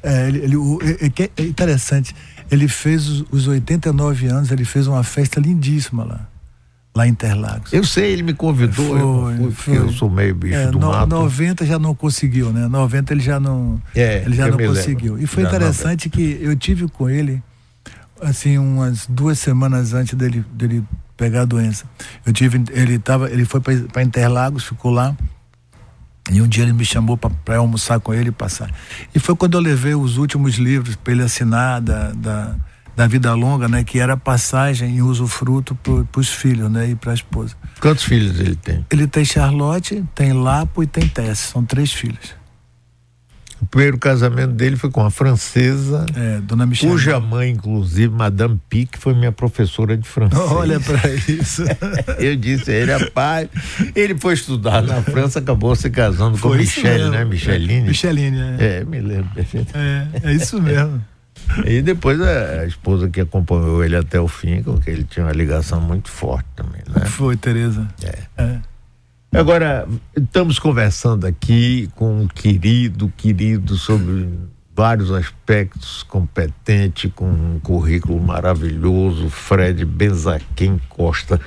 É, 0.03 0.27
ele, 0.27 0.39
ele, 0.39 0.57
o, 0.57 0.79
é, 0.81 1.23
é, 1.23 1.29
é, 1.37 1.41
interessante. 1.43 2.13
Ele 2.51 2.67
fez 2.67 3.07
os, 3.07 3.25
os 3.31 3.47
89 3.47 4.27
anos, 4.27 4.51
ele 4.51 4.65
fez 4.65 4.87
uma 4.87 5.03
festa 5.03 5.39
lindíssima 5.39 6.03
lá. 6.03 6.27
Lá 6.93 7.07
em 7.07 7.11
Interlagos. 7.11 7.73
Eu 7.73 7.83
sei, 7.83 8.13
ele 8.13 8.23
me 8.23 8.33
convidou, 8.33 8.85
foi, 8.85 8.99
eu, 9.45 9.51
fui, 9.51 9.77
eu 9.77 9.91
sou 9.91 10.09
meio 10.09 10.33
bicho 10.33 10.55
é, 10.55 10.67
do 10.67 10.79
no, 10.79 10.87
mato. 10.87 11.07
90 11.07 11.65
já 11.65 11.77
não 11.77 11.93
conseguiu, 11.93 12.53
né? 12.53 12.69
90 12.69 13.13
ele 13.13 13.21
já 13.21 13.37
não, 13.37 13.81
é, 13.93 14.23
ele 14.25 14.35
já 14.35 14.47
não 14.47 14.57
conseguiu. 14.57 15.13
Lembro. 15.13 15.23
E 15.23 15.27
foi 15.27 15.43
já 15.43 15.49
interessante 15.49 16.09
que 16.09 16.39
eu 16.41 16.55
tive 16.55 16.87
com 16.87 17.09
ele, 17.09 17.43
assim, 18.21 18.57
umas 18.57 19.07
duas 19.07 19.39
semanas 19.39 19.93
antes 19.93 20.13
dele, 20.13 20.45
dele 20.53 20.85
pegar 21.17 21.41
a 21.41 21.45
doença. 21.45 21.85
Eu 22.25 22.33
tive, 22.33 22.63
ele 22.71 22.99
tava, 22.99 23.29
ele 23.29 23.45
foi 23.45 23.61
para 23.61 24.03
Interlagos, 24.03 24.63
ficou 24.63 24.91
lá. 24.91 25.15
E 26.31 26.41
um 26.41 26.47
dia 26.47 26.63
ele 26.63 26.73
me 26.73 26.83
chamou 26.83 27.17
para 27.17 27.57
almoçar 27.57 27.99
com 27.99 28.13
ele 28.13 28.29
e 28.29 28.31
passar. 28.31 28.71
E 29.13 29.19
foi 29.19 29.35
quando 29.35 29.55
eu 29.55 29.61
levei 29.61 29.93
os 29.93 30.17
últimos 30.17 30.55
livros 30.55 30.95
para 30.95 31.13
ele 31.13 31.21
assinar 31.21 31.79
da, 31.79 32.09
da, 32.11 32.55
da, 32.95 33.05
Vida 33.05 33.31
Longa, 33.35 33.67
né? 33.67 33.83
Que 33.83 33.99
era 33.99 34.17
passagem 34.17 34.95
e 34.95 35.01
usufruto 35.03 35.75
para 35.75 36.19
os 36.19 36.29
filhos, 36.29 36.71
né? 36.71 36.89
E 36.89 36.95
para 36.95 37.11
a 37.11 37.13
esposa. 37.13 37.55
Quantos 37.79 38.03
filhos 38.03 38.39
ele 38.39 38.55
tem? 38.55 38.83
Ele 38.89 39.05
tem 39.05 39.23
Charlotte, 39.23 40.03
tem 40.15 40.33
Lapo 40.33 40.81
e 40.81 40.87
tem 40.87 41.07
Tess. 41.07 41.37
São 41.37 41.63
três 41.63 41.93
filhos. 41.93 42.33
O 43.65 43.67
primeiro 43.67 43.97
casamento 43.97 44.51
dele 44.51 44.75
foi 44.75 44.91
com 44.91 45.01
uma 45.01 45.09
francesa, 45.09 46.05
é, 46.15 46.39
Dona 46.41 46.67
Michelle. 46.67 46.93
cuja 46.93 47.19
mãe, 47.19 47.49
inclusive, 47.49 48.13
Madame 48.13 48.61
Pique, 48.69 48.99
foi 48.99 49.15
minha 49.15 49.31
professora 49.31 49.97
de 49.97 50.07
francês. 50.07 50.39
Olha 50.51 50.79
para 50.79 51.09
isso. 51.09 51.63
Eu 52.19 52.35
disse 52.35 52.69
a 52.69 52.73
ele, 52.75 52.91
rapaz, 52.93 53.49
ele 53.95 54.15
foi 54.15 54.35
estudar 54.35 54.83
na 54.83 55.01
França, 55.01 55.39
acabou 55.39 55.75
se 55.75 55.89
casando 55.89 56.37
foi 56.37 56.51
com 56.51 56.57
Michelle, 56.57 57.09
né? 57.09 57.25
Micheline. 57.25 57.87
Micheline, 57.87 58.37
é. 58.59 58.77
É, 58.81 58.85
me 58.85 59.01
lembro. 59.01 59.31
É, 59.73 60.29
é 60.29 60.33
isso 60.33 60.61
mesmo. 60.61 61.03
E 61.65 61.81
depois 61.81 62.19
a, 62.21 62.61
a, 62.61 62.65
esposa 62.65 63.07
que 63.07 63.21
acompanhou 63.21 63.83
ele 63.83 63.95
até 63.95 64.19
o 64.19 64.27
fim, 64.27 64.63
com 64.63 64.79
que 64.79 64.89
ele 64.89 65.03
tinha 65.03 65.25
uma 65.25 65.31
ligação 65.31 65.79
muito 65.79 66.09
forte 66.09 66.47
também, 66.55 66.81
né? 66.89 67.05
Foi, 67.05 67.37
Tereza. 67.37 67.87
É. 68.03 68.17
é. 68.37 68.59
Agora, 69.37 69.87
estamos 70.15 70.57
conversando 70.59 71.27
aqui 71.27 71.89
com 71.95 72.21
um 72.21 72.27
querido, 72.27 73.11
querido 73.17 73.75
sobre 73.75 74.29
vários 74.73 75.11
aspectos, 75.11 76.03
competente, 76.03 77.09
com 77.09 77.29
um 77.29 77.59
currículo 77.59 78.19
maravilhoso, 78.19 79.29
Fred 79.29 79.83
Benzaquem 79.83 80.79
Costa. 80.87 81.39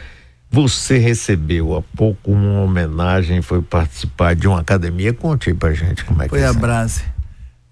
Você 0.51 0.99
recebeu 0.99 1.77
há 1.77 1.83
pouco 1.97 2.31
uma 2.31 2.61
homenagem, 2.61 3.41
foi 3.41 3.63
participar 3.63 4.35
de 4.35 4.47
uma 4.47 4.61
academia. 4.61 5.13
Conte 5.13 5.51
aí 5.51 5.55
pra 5.55 5.73
gente 5.73 6.05
como 6.05 6.23
é 6.23 6.29
foi 6.29 6.39
que 6.39 6.45
é. 6.45 6.49
Foi 6.49 6.57
a 6.57 6.61
Brase. 6.61 7.05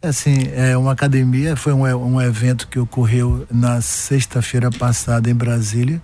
Assim, 0.02 0.48
é 0.54 0.76
uma 0.76 0.92
academia, 0.92 1.56
foi 1.56 1.72
um, 1.72 1.82
um 1.82 2.20
evento 2.20 2.68
que 2.68 2.78
ocorreu 2.78 3.46
na 3.50 3.80
sexta-feira 3.80 4.70
passada 4.70 5.28
em 5.28 5.34
Brasília, 5.34 6.00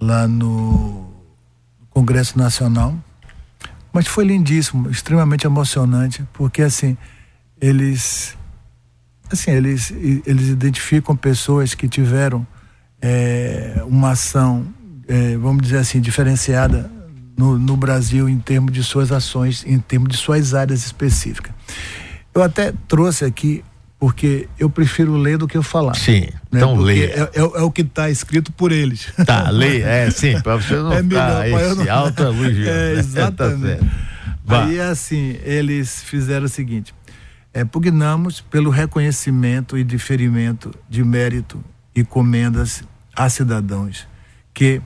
lá 0.00 0.26
no 0.26 1.12
Congresso 1.90 2.38
Nacional. 2.38 2.96
Mas 3.92 4.06
foi 4.06 4.24
lindíssimo, 4.24 4.88
extremamente 4.90 5.46
emocionante, 5.46 6.24
porque 6.32 6.62
assim, 6.62 6.96
eles 7.60 8.36
assim, 9.30 9.50
eles, 9.50 9.90
eles 9.90 10.48
identificam 10.48 11.16
pessoas 11.16 11.74
que 11.74 11.88
tiveram 11.88 12.46
é, 13.00 13.82
uma 13.86 14.10
ação, 14.10 14.66
é, 15.08 15.36
vamos 15.36 15.62
dizer 15.62 15.78
assim, 15.78 16.00
diferenciada 16.00 16.90
no, 17.36 17.58
no 17.58 17.76
Brasil 17.76 18.28
em 18.28 18.38
termos 18.38 18.72
de 18.72 18.82
suas 18.84 19.10
ações, 19.10 19.64
em 19.66 19.78
termos 19.78 20.10
de 20.10 20.16
suas 20.16 20.54
áreas 20.54 20.84
específicas. 20.84 21.52
Eu 22.34 22.42
até 22.42 22.72
trouxe 22.86 23.24
aqui 23.24 23.64
porque 23.98 24.48
eu 24.58 24.68
prefiro 24.68 25.16
ler 25.16 25.38
do 25.38 25.46
que 25.46 25.56
eu 25.56 25.62
falar. 25.62 25.94
Sim, 25.94 26.28
né? 26.52 26.58
então 26.58 26.76
lê. 26.76 27.06
É, 27.06 27.20
é, 27.20 27.30
é, 27.34 27.42
o 27.62 27.70
que 27.70 27.82
está 27.82 28.10
escrito 28.10 28.52
por 28.52 28.70
eles. 28.70 29.12
Tá, 29.26 29.48
lê, 29.50 29.80
é 29.80 30.10
sim, 30.10 30.38
para 30.40 30.56
você 30.56 30.76
não 30.76 30.92
é 30.92 31.02
melhor, 31.02 31.46
esse 31.46 31.84
não... 31.84 31.94
alta 31.94 32.28
luz. 32.28 32.56
É, 32.66 32.92
exatamente. 32.92 33.84
tá 34.46 34.64
Aí 34.64 34.80
assim, 34.80 35.38
eles 35.42 36.02
fizeram 36.02 36.44
o 36.46 36.48
seguinte, 36.48 36.94
é, 37.54 37.64
pugnamos 37.64 38.40
pelo 38.40 38.70
reconhecimento 38.70 39.78
e 39.78 39.82
diferimento 39.82 40.70
de 40.88 41.02
mérito 41.02 41.62
e 41.94 42.04
comendas 42.04 42.82
a 43.16 43.28
cidadãos 43.28 44.06
que, 44.54 44.82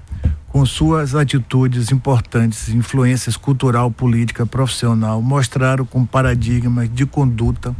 com 0.49 0.65
suas 0.65 1.15
atitudes 1.15 1.91
importantes, 1.91 2.69
influências 2.69 3.37
cultural, 3.37 3.91
política, 3.91 4.47
profissional, 4.47 5.21
mostraram 5.21 5.85
com 5.85 6.07
paradigmas 6.07 6.89
de 6.93 7.05
conduta 7.05 7.75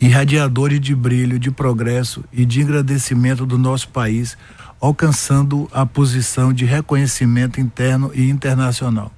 irradiadores 0.00 0.80
de 0.80 0.94
brilho, 0.94 1.38
de 1.38 1.50
progresso 1.50 2.24
e 2.32 2.44
de 2.44 2.60
engrandecimento 2.60 3.46
do 3.46 3.58
nosso 3.58 3.88
país, 3.88 4.36
alcançando 4.80 5.68
a 5.72 5.86
posição 5.86 6.52
de 6.52 6.64
reconhecimento 6.64 7.60
interno 7.60 8.10
e 8.14 8.28
internacional. 8.28 9.12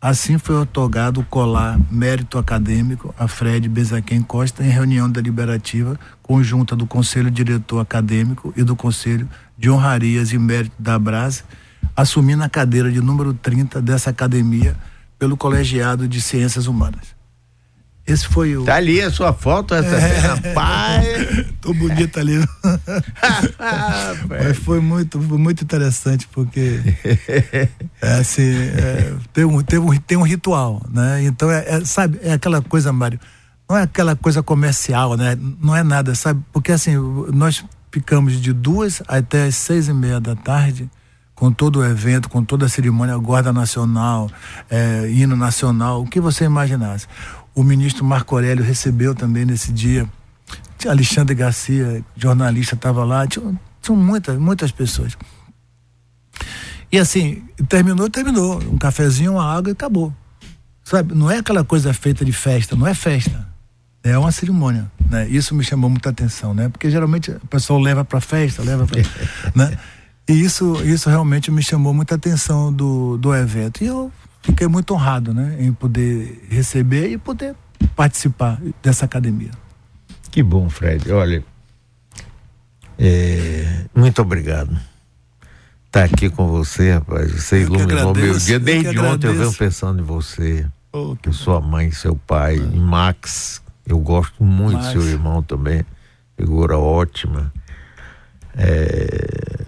Assim 0.00 0.36
foi 0.36 0.56
otorgado 0.56 1.20
o 1.20 1.24
colar 1.24 1.78
mérito 1.88 2.36
acadêmico 2.36 3.14
a 3.16 3.28
Fred 3.28 3.68
Bezaquem 3.68 4.20
Costa 4.20 4.64
em 4.64 4.68
reunião 4.68 5.08
deliberativa 5.08 5.96
conjunta 6.20 6.74
do 6.74 6.86
Conselho 6.86 7.30
Diretor 7.30 7.78
Acadêmico 7.78 8.52
e 8.56 8.64
do 8.64 8.74
Conselho 8.74 9.28
de 9.56 9.70
Honrarias 9.70 10.32
e 10.32 10.38
Mérito 10.38 10.74
da 10.76 10.98
Brás, 10.98 11.44
assumindo 11.94 12.42
a 12.42 12.48
cadeira 12.48 12.90
de 12.90 13.00
número 13.00 13.32
30 13.32 13.80
dessa 13.80 14.10
academia 14.10 14.76
pelo 15.20 15.36
Colegiado 15.36 16.08
de 16.08 16.20
Ciências 16.20 16.66
Humanas. 16.66 17.14
Esse 18.04 18.26
foi 18.26 18.56
o. 18.56 18.64
Tá 18.64 18.76
ali 18.76 19.00
a 19.00 19.10
sua 19.10 19.32
foto, 19.32 19.74
essa 19.74 19.94
é. 19.94 20.18
rapaz. 20.18 21.46
Tô 21.60 21.72
bonita 21.72 22.18
ali. 22.18 22.36
Mas 24.28 24.58
foi 24.58 24.80
muito, 24.80 25.20
foi 25.20 25.38
muito 25.38 25.62
interessante, 25.62 26.28
porque 26.32 26.80
é, 28.00 28.12
assim, 28.18 28.52
é, 28.52 29.14
tem, 29.32 29.44
um, 29.44 29.62
tem, 29.62 29.78
um, 29.78 29.96
tem 29.96 30.18
um 30.18 30.22
ritual, 30.22 30.82
né? 30.90 31.22
Então, 31.22 31.48
é, 31.50 31.64
é, 31.68 31.84
sabe, 31.84 32.18
é 32.22 32.32
aquela 32.32 32.60
coisa, 32.60 32.92
Mário, 32.92 33.20
não 33.70 33.78
é 33.78 33.82
aquela 33.82 34.16
coisa 34.16 34.42
comercial, 34.42 35.16
né? 35.16 35.38
Não 35.60 35.76
é 35.76 35.84
nada, 35.84 36.16
sabe? 36.16 36.42
Porque 36.52 36.72
assim, 36.72 36.96
nós 37.32 37.64
ficamos 37.92 38.40
de 38.40 38.52
duas 38.52 39.00
até 39.06 39.44
as 39.44 39.54
seis 39.54 39.86
e 39.86 39.92
meia 39.92 40.18
da 40.18 40.34
tarde 40.34 40.90
com 41.34 41.50
todo 41.52 41.80
o 41.80 41.84
evento, 41.84 42.28
com 42.28 42.44
toda 42.44 42.66
a 42.66 42.68
cerimônia, 42.68 43.16
guarda 43.16 43.52
nacional, 43.52 44.30
é, 44.70 45.08
hino 45.10 45.34
nacional, 45.34 46.02
o 46.02 46.06
que 46.06 46.20
você 46.20 46.44
imaginasse. 46.44 47.06
O 47.54 47.62
ministro 47.62 48.04
Marco 48.04 48.34
Aurélio 48.34 48.64
recebeu 48.64 49.14
também 49.14 49.44
nesse 49.44 49.72
dia. 49.72 50.08
Alexandre 50.86 51.34
Garcia, 51.34 52.04
jornalista, 52.16 52.74
estava 52.74 53.04
lá. 53.04 53.26
Tinham, 53.26 53.58
tinham 53.80 53.96
muitas, 53.96 54.38
muitas 54.38 54.70
pessoas. 54.70 55.16
E 56.90 56.98
assim, 56.98 57.42
terminou, 57.68 58.08
terminou. 58.10 58.62
Um 58.62 58.78
cafezinho, 58.78 59.32
uma 59.32 59.44
água 59.44 59.70
e 59.70 59.72
acabou. 59.72 60.12
Sabe? 60.84 61.14
Não 61.14 61.30
é 61.30 61.38
aquela 61.38 61.64
coisa 61.64 61.92
feita 61.94 62.24
de 62.24 62.32
festa, 62.32 62.74
não 62.74 62.86
é 62.86 62.94
festa. 62.94 63.48
É 64.04 64.18
uma 64.18 64.32
cerimônia, 64.32 64.90
né? 65.08 65.28
Isso 65.28 65.54
me 65.54 65.62
chamou 65.62 65.88
muita 65.88 66.10
atenção, 66.10 66.52
né? 66.52 66.68
Porque 66.68 66.90
geralmente 66.90 67.30
o 67.30 67.46
pessoal 67.46 67.78
leva 67.78 68.04
para 68.04 68.20
festa, 68.20 68.60
leva 68.62 68.84
para, 68.84 69.00
né? 69.54 69.78
E 70.28 70.32
isso, 70.32 70.82
isso 70.84 71.08
realmente 71.08 71.50
me 71.50 71.62
chamou 71.62 71.94
muita 71.94 72.16
atenção 72.16 72.72
do, 72.72 73.16
do 73.16 73.34
evento. 73.34 73.82
E 73.82 73.86
eu 73.86 74.12
fiquei 74.42 74.66
muito 74.66 74.94
honrado, 74.94 75.32
né, 75.32 75.56
em 75.58 75.72
poder 75.72 76.46
receber 76.50 77.08
e 77.10 77.18
poder 77.18 77.54
participar 77.96 78.60
dessa 78.82 79.04
academia. 79.04 79.50
Que 80.30 80.42
bom, 80.42 80.68
Fred. 80.68 81.12
Olha, 81.12 81.44
é, 82.98 83.84
muito 83.94 84.22
obrigado. 84.22 84.70
Estar 85.86 86.00
tá 86.00 86.04
aqui 86.04 86.30
com 86.30 86.48
você, 86.48 86.92
rapaz. 86.92 87.30
Você 87.32 87.56
eu 87.56 87.62
iluminou 87.62 88.14
meu 88.14 88.38
dia. 88.38 88.58
Desde 88.58 88.98
ontem 88.98 89.26
eu 89.26 89.34
venho 89.34 89.52
pensando 89.52 90.00
em 90.00 90.04
você. 90.04 90.66
Oh, 90.90 91.16
que 91.16 91.32
sua 91.32 91.60
mãe, 91.60 91.90
seu 91.90 92.16
pai. 92.16 92.56
Max. 92.56 93.62
Eu 93.86 93.98
gosto 93.98 94.42
muito 94.42 94.78
Max. 94.78 94.86
do 94.86 94.92
seu 94.92 95.10
irmão 95.10 95.42
também. 95.42 95.84
Figura 96.36 96.78
ótima. 96.78 97.52
É, 98.56 99.66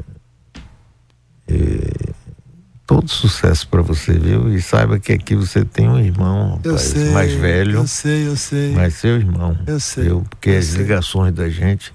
é, 1.48 2.03
todo 2.86 3.08
sucesso 3.08 3.66
para 3.68 3.82
você, 3.82 4.12
viu? 4.12 4.54
E 4.54 4.60
saiba 4.60 4.98
que 4.98 5.12
aqui 5.12 5.34
você 5.34 5.64
tem 5.64 5.88
um 5.88 5.98
irmão, 5.98 6.56
rapaz, 6.56 6.80
sei, 6.82 7.10
mais 7.10 7.32
velho. 7.32 7.78
Eu 7.78 7.86
sei, 7.86 8.28
eu 8.28 8.36
sei. 8.36 8.72
Mas 8.72 8.94
seu 8.94 9.16
irmão. 9.16 9.58
Eu 9.66 9.80
sei. 9.80 10.04
Viu? 10.04 10.26
Porque 10.28 10.50
eu 10.50 10.58
as 10.58 10.66
sei. 10.66 10.82
ligações 10.82 11.32
da 11.32 11.48
gente 11.48 11.92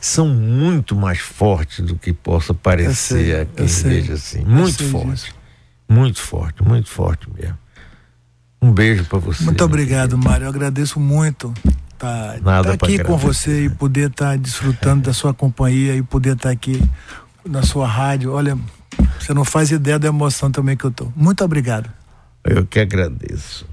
são 0.00 0.28
muito 0.28 0.94
mais 0.94 1.18
fortes 1.18 1.84
do 1.84 1.96
que 1.96 2.12
possa 2.12 2.54
parecer 2.54 3.40
a 3.40 3.44
quem 3.44 3.66
veja 3.66 4.14
assim. 4.14 4.44
Muito 4.44 4.84
forte. 4.84 5.10
Disso. 5.10 5.34
Muito 5.88 6.20
forte, 6.20 6.62
muito 6.62 6.88
forte 6.88 7.28
mesmo. 7.34 7.58
Um 8.60 8.72
beijo 8.72 9.04
para 9.04 9.18
você. 9.18 9.44
Muito 9.44 9.64
obrigado, 9.64 10.18
Mário. 10.18 10.44
Eu 10.44 10.50
agradeço 10.50 11.00
muito 11.00 11.54
tá, 11.96 12.36
estar 12.36 12.62
tá 12.62 12.72
aqui 12.72 13.02
com 13.02 13.16
você 13.16 13.64
e 13.64 13.70
poder 13.70 14.10
estar 14.10 14.30
tá 14.32 14.36
desfrutando 14.36 15.04
da 15.04 15.12
sua 15.12 15.32
companhia 15.32 15.94
e 15.94 16.02
poder 16.02 16.34
estar 16.34 16.48
tá 16.48 16.52
aqui 16.52 16.82
na 17.44 17.62
sua 17.62 17.86
rádio. 17.86 18.32
Olha, 18.32 18.58
você 19.18 19.34
não 19.34 19.44
faz 19.44 19.70
ideia 19.70 19.98
da 19.98 20.08
emoção 20.08 20.50
também 20.50 20.76
que 20.76 20.84
eu 20.84 20.90
tô. 20.90 21.12
Muito 21.14 21.44
obrigado. 21.44 21.90
Eu 22.44 22.64
que 22.64 22.80
agradeço. 22.80 23.68